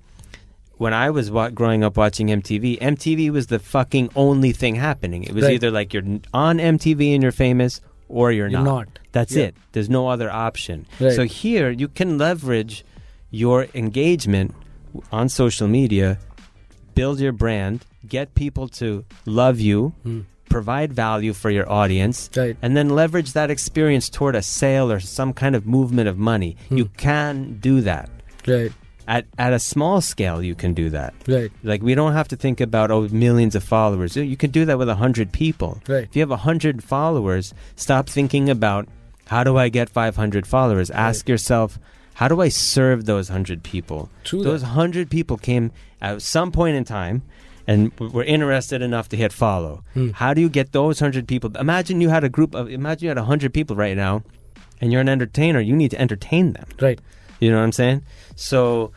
when 0.77 0.93
I 0.93 1.09
was 1.09 1.31
wa- 1.31 1.49
growing 1.51 1.83
up 1.85 1.97
watching 1.97 2.29
MTV, 2.29 2.79
MTV 2.81 3.31
was 3.31 3.47
the 3.47 3.59
fucking 3.59 4.11
only 4.15 4.53
thing 4.53 4.75
happening. 4.75 5.25
It 5.25 5.33
was 5.33 5.45
Right. 5.45 5.55
either 5.55 5.71
like 5.71 5.95
you're 5.95 6.05
on 6.35 6.59
MTV 6.61 7.15
and 7.15 7.23
you're 7.23 7.33
famous 7.33 7.81
or 8.09 8.33
you're, 8.33 8.49
You're 8.49 8.61
not. 8.61 8.65
not. 8.89 8.99
That's 9.13 9.35
Yeah. 9.35 9.45
it. 9.45 9.57
There's 9.73 9.89
no 9.91 10.09
other 10.09 10.31
option. 10.31 10.87
Right. 11.01 11.13
So 11.13 11.25
here 11.25 11.71
you 11.71 11.89
can 11.89 12.19
leverage 12.19 12.85
your 13.31 13.67
engagement 13.75 14.55
on 15.11 15.29
social 15.29 15.67
media, 15.69 16.19
build 16.95 17.19
your 17.21 17.33
brand, 17.33 17.85
get 18.09 18.35
people 18.35 18.69
to 18.69 19.05
love 19.27 19.59
you, 19.61 19.93
Hmm. 20.05 20.21
provide 20.49 20.93
value 20.93 21.33
for 21.33 21.51
your 21.51 21.69
audience, 21.71 22.31
Right. 22.37 22.57
and 22.63 22.77
then 22.77 22.91
leverage 22.91 23.33
that 23.33 23.51
experience 23.51 24.09
toward 24.09 24.37
a 24.37 24.43
sale 24.43 24.93
or 24.93 25.01
some 25.01 25.33
kind 25.33 25.57
of 25.57 25.67
movement 25.67 26.09
of 26.09 26.17
money. 26.17 26.57
Hmm. 26.69 26.77
You 26.79 26.85
can 26.97 27.59
do 27.61 27.81
that. 27.81 28.09
Right. 28.47 28.71
At, 29.07 29.27
at 29.37 29.53
a 29.53 29.59
small 29.59 30.01
scale, 30.01 30.43
you 30.43 30.55
can 30.55 30.73
do 30.73 30.89
that. 30.91 31.13
Right. 31.29 31.53
Like, 31.63 31.83
we 31.83 31.95
don't 31.95 32.15
have 32.15 32.29
to 32.29 32.37
think 32.37 32.61
about, 32.61 32.91
oh, 32.91 33.09
millions 33.09 33.55
of 33.55 33.63
followers. 33.63 34.17
You 34.17 34.37
can 34.37 34.51
do 34.51 34.65
that 34.65 34.79
with 34.79 34.89
a 34.89 34.93
100 34.93 35.31
people. 35.31 35.83
Right. 35.87 36.05
If 36.05 36.17
you 36.17 36.21
have 36.21 36.31
100 36.31 36.83
followers, 36.83 37.53
stop 37.77 38.09
thinking 38.09 38.49
about, 38.49 38.89
how 39.27 39.45
do 39.45 39.59
I 39.59 39.69
get 39.69 39.91
500 39.91 40.47
followers? 40.47 40.91
Ask 40.91 41.29
yourself, 41.29 41.79
how 42.15 42.29
do 42.29 42.41
I 42.41 42.49
serve 42.49 43.05
those 43.05 43.29
100 43.29 43.63
people? 43.63 44.09
True 44.23 44.43
Those 44.43 44.63
that. 44.63 44.69
100 44.69 45.11
people 45.11 45.37
came 45.37 45.73
at 46.01 46.23
some 46.23 46.53
point 46.53 46.77
in 46.77 46.85
time 46.85 47.23
and 47.67 47.93
were 47.99 48.25
interested 48.25 48.83
enough 48.83 49.09
to 49.09 49.17
hit 49.17 49.33
follow. 49.33 49.83
Hmm. 49.95 50.11
How 50.11 50.35
do 50.35 50.41
you 50.41 50.49
get 50.49 50.73
those 50.73 51.01
100 51.01 51.27
people? 51.27 51.51
Imagine 51.57 52.01
you 52.01 52.11
had 52.11 52.25
a 52.25 52.29
group 52.29 52.55
of, 52.55 52.71
imagine 52.71 53.05
you 53.05 53.09
had 53.09 53.19
100 53.19 53.53
people 53.53 53.75
right 53.77 53.97
now 53.97 54.23
and 54.81 54.93
you're 54.93 55.01
an 55.01 55.09
entertainer. 55.09 55.61
You 55.61 55.75
need 55.75 55.91
to 55.91 56.01
entertain 56.01 56.53
them. 56.53 56.67
Right. 56.81 57.01
You 57.45 57.51
know 57.51 57.59
what 57.59 57.65
I'm 57.65 57.73
saying? 57.73 58.03
So 58.37 58.93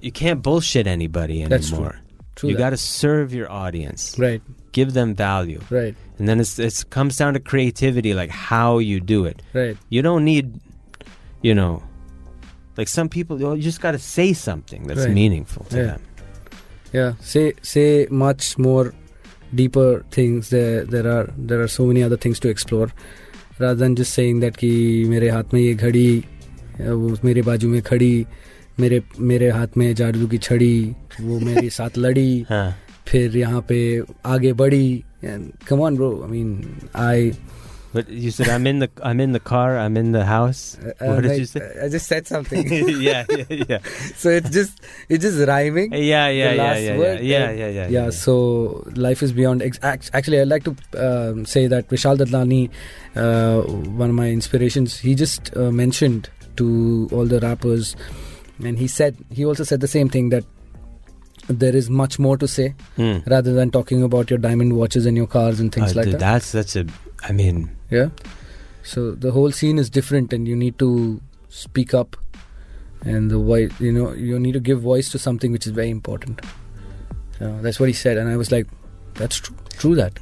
you 0.00 0.12
can't 0.12 0.42
bullshit 0.42 0.86
anybody 0.86 1.42
anymore. 1.42 1.58
That's 1.58 1.70
true. 1.70 1.90
true 2.36 2.50
you 2.50 2.56
got 2.56 2.70
to 2.70 2.76
serve 2.76 3.34
your 3.34 3.50
audience. 3.50 4.16
Right. 4.16 4.40
Give 4.70 4.92
them 4.92 5.16
value. 5.16 5.60
Right. 5.70 5.96
And 6.18 6.28
then 6.28 6.38
it's 6.38 6.60
it 6.60 6.84
comes 6.90 7.16
down 7.16 7.34
to 7.34 7.40
creativity, 7.40 8.14
like 8.14 8.30
how 8.30 8.78
you 8.78 9.00
do 9.00 9.24
it. 9.24 9.42
Right. 9.52 9.76
You 9.88 10.02
don't 10.02 10.24
need, 10.24 10.60
you 11.42 11.52
know, 11.52 11.82
like 12.76 12.86
some 12.86 13.08
people. 13.08 13.40
You 13.40 13.60
just 13.60 13.80
got 13.80 13.92
to 13.92 13.98
say 13.98 14.32
something 14.34 14.86
that's 14.86 15.06
right. 15.06 15.10
meaningful 15.10 15.64
to 15.66 15.76
yeah. 15.76 15.82
them. 15.82 16.02
Yeah. 16.92 17.12
Say 17.18 17.54
say 17.62 18.06
much 18.08 18.56
more 18.56 18.94
deeper 19.52 20.04
things. 20.12 20.50
There 20.50 20.84
there 20.84 21.10
are 21.10 21.34
there 21.36 21.60
are 21.60 21.66
so 21.66 21.86
many 21.86 22.04
other 22.04 22.16
things 22.16 22.38
to 22.40 22.48
explore, 22.48 22.92
rather 23.58 23.74
than 23.74 23.96
just 23.96 24.14
saying 24.14 24.46
that 24.46 24.58
ki 24.58 25.06
mere 25.08 25.42
mein 25.50 25.64
ye 25.64 25.74
ghadi 25.74 26.24
वो 26.79 27.17
मेरे 27.23 27.41
बाजू 27.49 27.69
में 27.69 27.81
खड़ी 27.81 28.25
मेरे 28.79 29.01
मेरे 29.31 29.49
हाथ 29.57 29.77
में 29.77 29.93
जादू 29.95 30.27
की 30.27 30.37
छड़ी 30.37 30.75
वो 31.21 31.39
मेरे 31.39 31.69
साथ 31.69 31.97
लड़ी 31.97 32.45
Huh. 32.51 32.69
फिर 33.07 33.35
यहाँ 33.37 33.61
पे 33.69 33.79
आगे 34.25 34.53
बढ़ी 34.61 35.03
and 35.23 35.53
come 35.65 35.81
on 35.87 35.95
bro 35.95 36.23
I 36.23 36.27
mean 36.27 36.53
I 36.95 37.33
But 37.95 38.07
you 38.09 38.31
said 38.35 38.47
I'm 38.49 38.65
in 38.69 38.79
the 38.79 38.87
I'm 39.07 39.19
in 39.23 39.33
the 39.33 39.39
car. 39.39 39.77
I'm 39.77 39.97
in 40.01 40.13
the 40.13 40.21
house. 40.25 40.61
uh, 40.83 40.93
what 41.09 41.21
did 41.21 41.27
like, 41.31 41.39
you 41.41 41.45
say? 41.45 41.61
I 41.83 41.89
just 41.95 42.07
said 42.07 42.25
something 42.31 42.71
yeah, 43.07 43.23
yeah, 43.29 43.57
yeah, 43.73 43.77
so 44.21 44.29
it's 44.37 44.49
just 44.55 44.81
it's 45.09 45.21
just 45.25 45.37
rhyming 45.49 45.93
yeah, 45.93 46.27
yeah, 46.27 46.53
yeah, 46.53 46.63
last 46.63 46.81
yeah, 46.87 46.97
word, 46.97 47.19
yeah, 47.21 47.45
uh, 47.49 47.51
yeah, 47.51 47.67
yeah, 47.77 47.87
yeah, 47.97 48.09
so 48.09 48.33
life 48.95 49.21
is 49.21 49.31
beyond 49.41 49.61
ex- 49.61 49.79
act- 49.83 50.09
actually 50.13 50.39
i'd 50.41 50.47
like 50.55 50.63
to 50.69 50.73
um, 51.07 51.45
say 51.45 51.67
that 51.67 51.87
vishal 51.93 52.17
dadlani 52.23 52.61
uh, 53.15 53.61
one 54.05 54.09
of 54.09 54.15
my 54.15 54.27
inspirations 54.39 54.97
he 55.09 55.13
just 55.13 55.55
uh, 55.55 55.69
mentioned 55.83 56.29
to 56.58 57.08
all 57.12 57.24
the 57.32 57.40
rappers. 57.40 57.96
And 58.64 58.78
he 58.78 58.86
said 58.88 59.16
he 59.30 59.44
also 59.44 59.64
said 59.64 59.80
the 59.80 59.88
same 59.88 60.08
thing 60.08 60.28
that 60.30 60.44
there 61.48 61.74
is 61.74 61.88
much 61.88 62.18
more 62.18 62.36
to 62.36 62.46
say 62.46 62.74
Hmm. 62.96 63.18
rather 63.26 63.52
than 63.58 63.70
talking 63.70 64.02
about 64.06 64.30
your 64.30 64.38
diamond 64.38 64.74
watches 64.78 65.06
and 65.06 65.16
your 65.16 65.26
cars 65.26 65.60
and 65.60 65.72
things 65.72 65.92
Oh, 65.92 65.96
like 66.00 66.04
dude, 66.06 66.14
that. 66.14 66.20
That's 66.20 66.46
such 66.46 66.76
a. 66.76 66.86
I 67.28 67.32
mean, 67.32 67.70
yeah. 67.90 68.10
So 68.82 69.12
the 69.12 69.30
whole 69.32 69.50
scene 69.52 69.78
is 69.78 69.88
different 69.90 70.32
and 70.32 70.46
you 70.46 70.56
need 70.56 70.78
to 70.80 71.20
speak 71.48 71.94
up 71.94 72.16
and 73.02 73.30
the 73.30 73.38
voice 73.38 73.70
you 73.80 73.90
know 73.92 74.12
you 74.12 74.38
need 74.38 74.52
to 74.52 74.60
give 74.60 74.80
voice 74.82 75.08
to 75.14 75.18
something 75.18 75.52
which 75.52 75.66
is 75.66 75.72
very 75.72 75.90
important. 75.90 76.40
So 77.38 77.58
that's 77.62 77.78
what 77.80 77.88
he 77.88 77.92
said 77.94 78.18
and 78.18 78.28
i 78.28 78.36
was 78.36 78.50
like 78.52 78.66
that's 79.14 79.36
true 79.36 79.56
true 79.82 79.94
that. 79.94 80.18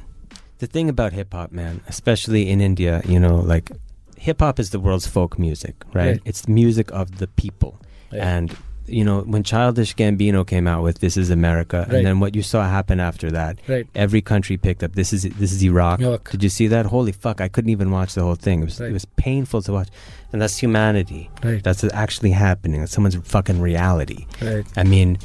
The 0.59 0.67
thing 0.67 0.89
about 0.89 1.13
hip 1.13 1.33
hop, 1.33 1.51
man, 1.51 1.81
especially 1.87 2.49
in 2.49 2.61
India, 2.61 3.01
you 3.05 3.19
know, 3.19 3.35
like 3.35 3.71
hip 4.17 4.39
hop 4.39 4.59
is 4.59 4.69
the 4.71 4.79
world's 4.79 5.07
folk 5.07 5.37
music, 5.39 5.75
right? 5.93 6.07
Right. 6.11 6.21
It's 6.25 6.47
music 6.47 6.91
of 6.91 7.17
the 7.19 7.27
people. 7.27 7.79
And 8.11 8.55
you 8.89 9.03
know, 9.03 9.19
when 9.21 9.43
Childish 9.43 9.95
Gambino 9.95 10.47
came 10.47 10.65
out 10.65 10.81
with 10.81 10.99
"This 10.99 11.17
Is 11.17 11.29
America," 11.29 11.79
Right. 11.87 11.97
and 11.97 12.05
then 12.07 12.19
what 12.21 12.35
you 12.35 12.41
saw 12.41 12.63
happen 12.65 13.01
after 13.01 13.29
that, 13.31 13.59
right 13.67 13.85
every 13.93 14.21
country 14.21 14.55
picked 14.55 14.81
up 14.81 14.93
"This 14.95 15.11
Is 15.11 15.23
This 15.23 15.51
Is 15.51 15.61
Iraq." 15.61 15.99
Iraq. 15.99 16.31
Did 16.31 16.41
you 16.41 16.49
see 16.49 16.67
that? 16.67 16.85
Holy 16.85 17.11
fuck! 17.11 17.41
I 17.41 17.49
couldn't 17.49 17.69
even 17.71 17.91
watch 17.91 18.13
the 18.13 18.21
whole 18.23 18.35
thing. 18.35 18.61
It 18.61 18.65
was 18.65 18.79
Right. 18.79 18.89
it 18.89 18.93
was 18.93 19.03
painful 19.17 19.61
to 19.63 19.73
watch, 19.73 19.89
and 20.31 20.41
that's 20.41 20.57
humanity. 20.57 21.29
right 21.43 21.61
That's 21.61 21.83
actually 21.93 22.31
happening. 22.31 22.79
That's 22.79 22.93
someone's 22.93 23.15
fucking 23.15 23.59
reality. 23.59 24.25
right 24.41 24.65
I 24.77 24.83
mean, 24.85 25.17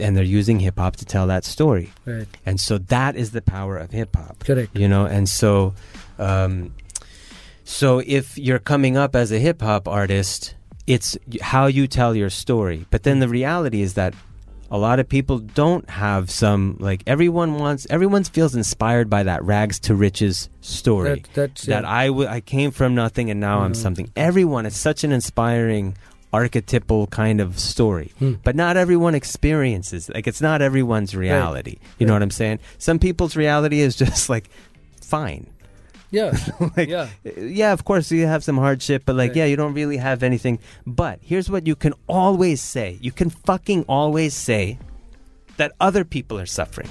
and 0.00 0.16
they're 0.16 0.24
using 0.40 0.58
hip 0.58 0.76
hop 0.80 0.96
to 0.96 1.04
tell 1.04 1.28
that 1.28 1.44
story, 1.44 1.92
right 2.04 2.26
and 2.44 2.58
so 2.58 2.78
that 2.78 3.14
is 3.14 3.30
the 3.30 3.42
power 3.42 3.76
of 3.78 3.92
hip 3.92 4.16
hop 4.16 4.42
correct 4.42 4.76
you 4.76 4.88
know 4.88 5.04
and 5.06 5.28
so 5.28 5.72
um, 6.18 6.74
so 7.64 7.98
if 8.06 8.36
you're 8.38 8.58
coming 8.58 8.96
up 8.96 9.16
as 9.16 9.32
a 9.32 9.38
hip 9.38 9.60
hop 9.62 9.88
artist 9.88 10.54
it's 10.86 11.16
how 11.40 11.66
you 11.66 11.86
tell 11.86 12.14
your 12.14 12.30
story 12.30 12.86
but 12.90 13.02
then 13.04 13.18
the 13.20 13.28
reality 13.28 13.80
is 13.80 13.94
that 13.94 14.14
a 14.70 14.78
lot 14.78 14.98
of 14.98 15.08
people 15.08 15.38
don't 15.38 15.88
have 15.88 16.30
some 16.30 16.76
like 16.80 17.02
everyone 17.06 17.54
wants 17.58 17.86
everyone 17.90 18.22
feels 18.24 18.54
inspired 18.54 19.08
by 19.08 19.22
that 19.22 19.42
rags 19.44 19.78
to 19.78 19.94
riches 19.94 20.48
story 20.60 21.20
that, 21.20 21.28
that's 21.34 21.62
that 21.66 21.84
yeah. 21.84 21.90
I, 21.90 22.06
w- 22.08 22.28
I 22.28 22.40
came 22.40 22.70
from 22.70 22.94
nothing 22.94 23.30
and 23.30 23.40
now 23.40 23.60
I'm 23.60 23.72
Mhm. 23.72 23.76
something 23.76 24.10
everyone 24.16 24.66
it's 24.66 24.76
such 24.76 25.04
an 25.04 25.12
inspiring 25.12 25.96
archetypal 26.32 27.06
kind 27.06 27.40
of 27.40 27.58
story 27.60 28.12
Hmm. 28.18 28.34
but 28.42 28.56
not 28.56 28.76
everyone 28.76 29.14
experiences 29.14 30.10
like 30.12 30.26
it's 30.26 30.40
not 30.40 30.60
everyone's 30.60 31.14
reality 31.14 31.78
you 31.98 32.06
know 32.06 32.12
Right. 32.12 32.16
what 32.16 32.22
i'm 32.24 32.30
saying 32.32 32.58
some 32.78 32.98
people's 32.98 33.36
reality 33.36 33.80
is 33.80 33.94
just 33.94 34.28
like 34.34 34.50
fine 35.00 35.46
yeah 36.14 36.30
like 36.76 36.88
yeah 36.88 37.08
yeah 37.36 37.72
of 37.76 37.82
course 37.84 38.06
you 38.14 38.26
have 38.34 38.42
some 38.48 38.58
hardship 38.66 39.02
but 39.06 39.14
like 39.18 39.30
Right. 39.34 39.36
yeah 39.42 39.46
you 39.50 39.56
don't 39.58 39.74
really 39.74 39.98
have 39.98 40.22
anything 40.22 40.58
but 40.86 41.18
here's 41.30 41.48
what 41.50 41.66
you 41.66 41.74
can 41.84 41.94
always 42.06 42.62
say 42.62 42.98
you 43.00 43.12
can 43.20 43.30
fucking 43.30 43.84
always 43.88 44.32
say 44.34 44.78
that 45.58 45.72
other 45.80 46.04
people 46.04 46.38
are 46.38 46.46
suffering 46.60 46.88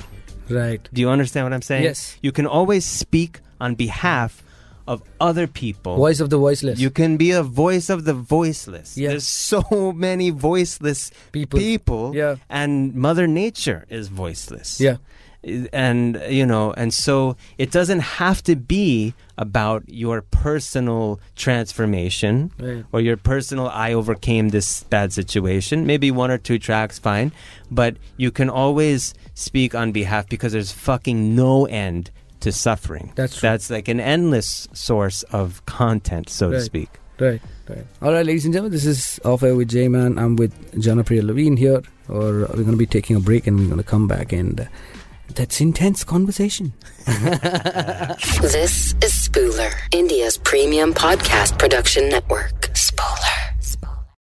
right 0.49 0.83
do 0.93 0.99
you 1.01 1.09
understand 1.09 1.45
what 1.47 1.53
i'm 1.53 1.61
saying 1.71 1.83
Yes. 1.83 2.17
you 2.21 2.31
can 2.31 2.45
always 2.47 2.83
speak 2.85 3.39
on 3.63 3.75
behalf 3.75 4.43
of 4.85 5.01
other 5.23 5.47
people 5.47 5.95
voice 5.95 6.19
of 6.19 6.27
the 6.29 6.37
voiceless 6.37 6.75
you 6.79 6.89
can 6.91 7.15
be 7.15 7.31
a 7.31 7.43
voice 7.43 7.87
of 7.89 8.03
the 8.03 8.13
voiceless. 8.13 8.97
Yeah. 8.99 9.09
There's 9.15 9.25
so 9.27 9.63
many 9.95 10.27
voiceless 10.51 11.11
people 11.31 11.57
people, 11.59 12.11
Yeah. 12.13 12.35
and 12.49 12.91
Mother 12.93 13.25
Nature 13.25 13.85
is 13.87 14.09
voiceless. 14.11 14.69
yeah 14.83 14.97
And, 15.73 16.21
you 16.29 16.45
know, 16.45 16.71
and 16.73 16.93
so 16.93 17.35
it 17.57 17.71
doesn't 17.71 17.99
have 17.99 18.41
to 18.43 18.55
be 18.55 19.13
about 19.37 19.83
your 19.87 20.21
personal 20.21 21.19
transformation 21.35 22.51
right 22.59 22.85
or 22.91 23.01
your 23.01 23.17
personal, 23.17 23.67
I 23.67 23.93
overcame 23.93 24.49
this 24.49 24.83
bad 24.83 25.11
situation. 25.11 25.85
Maybe 25.85 26.11
one 26.11 26.31
or 26.31 26.37
two 26.37 26.59
tracks, 26.59 26.97
fine. 26.97 27.31
But 27.69 27.97
you 28.15 28.31
can 28.31 28.49
always 28.49 29.13
speak 29.33 29.75
on 29.75 29.91
behalf 29.91 30.29
because 30.29 30.53
there's 30.53 30.71
fucking 30.71 31.35
no 31.35 31.65
end 31.65 32.11
to 32.39 32.51
suffering. 32.51 33.11
That's 33.15 33.39
true. 33.39 33.49
That's 33.49 33.69
like 33.69 33.87
an 33.87 33.99
endless 33.99 34.67
source 34.73 35.23
of 35.23 35.65
content, 35.65 36.29
so 36.29 36.51
to 36.51 36.61
speak. 36.61 36.99
Right, 37.19 37.41
right. 37.69 37.85
All 38.01 38.11
right, 38.11 38.25
ladies 38.25 38.43
and 38.45 38.53
gentlemen, 38.53 38.71
this 38.71 38.85
is 38.85 39.19
Off 39.23 39.43
Air 39.43 39.55
with 39.55 39.69
J 39.69 39.87
Man. 39.87 40.17
I'm 40.17 40.35
with 40.35 40.71
Janapriya 40.73 41.23
Levine 41.23 41.57
here. 41.57 41.81
Or 42.09 42.41
we're 42.41 42.47
going 42.47 42.71
to 42.71 42.77
be 42.77 42.85
taking 42.85 43.15
a 43.15 43.21
break 43.21 43.47
and 43.47 43.57
we're 43.57 43.67
going 43.67 43.77
to 43.77 43.83
come 43.83 44.09
back 44.09 44.33
and 44.33 44.59
uh, 44.59 44.65
that's 45.35 45.61
intense 45.61 46.03
conversation. 46.03 46.73
This 48.41 48.93
is 49.01 49.11
Spooler, 49.27 49.73
India's 49.91 50.37
premium 50.37 50.93
podcast 50.93 51.57
production 51.57 52.09
network. 52.09 52.69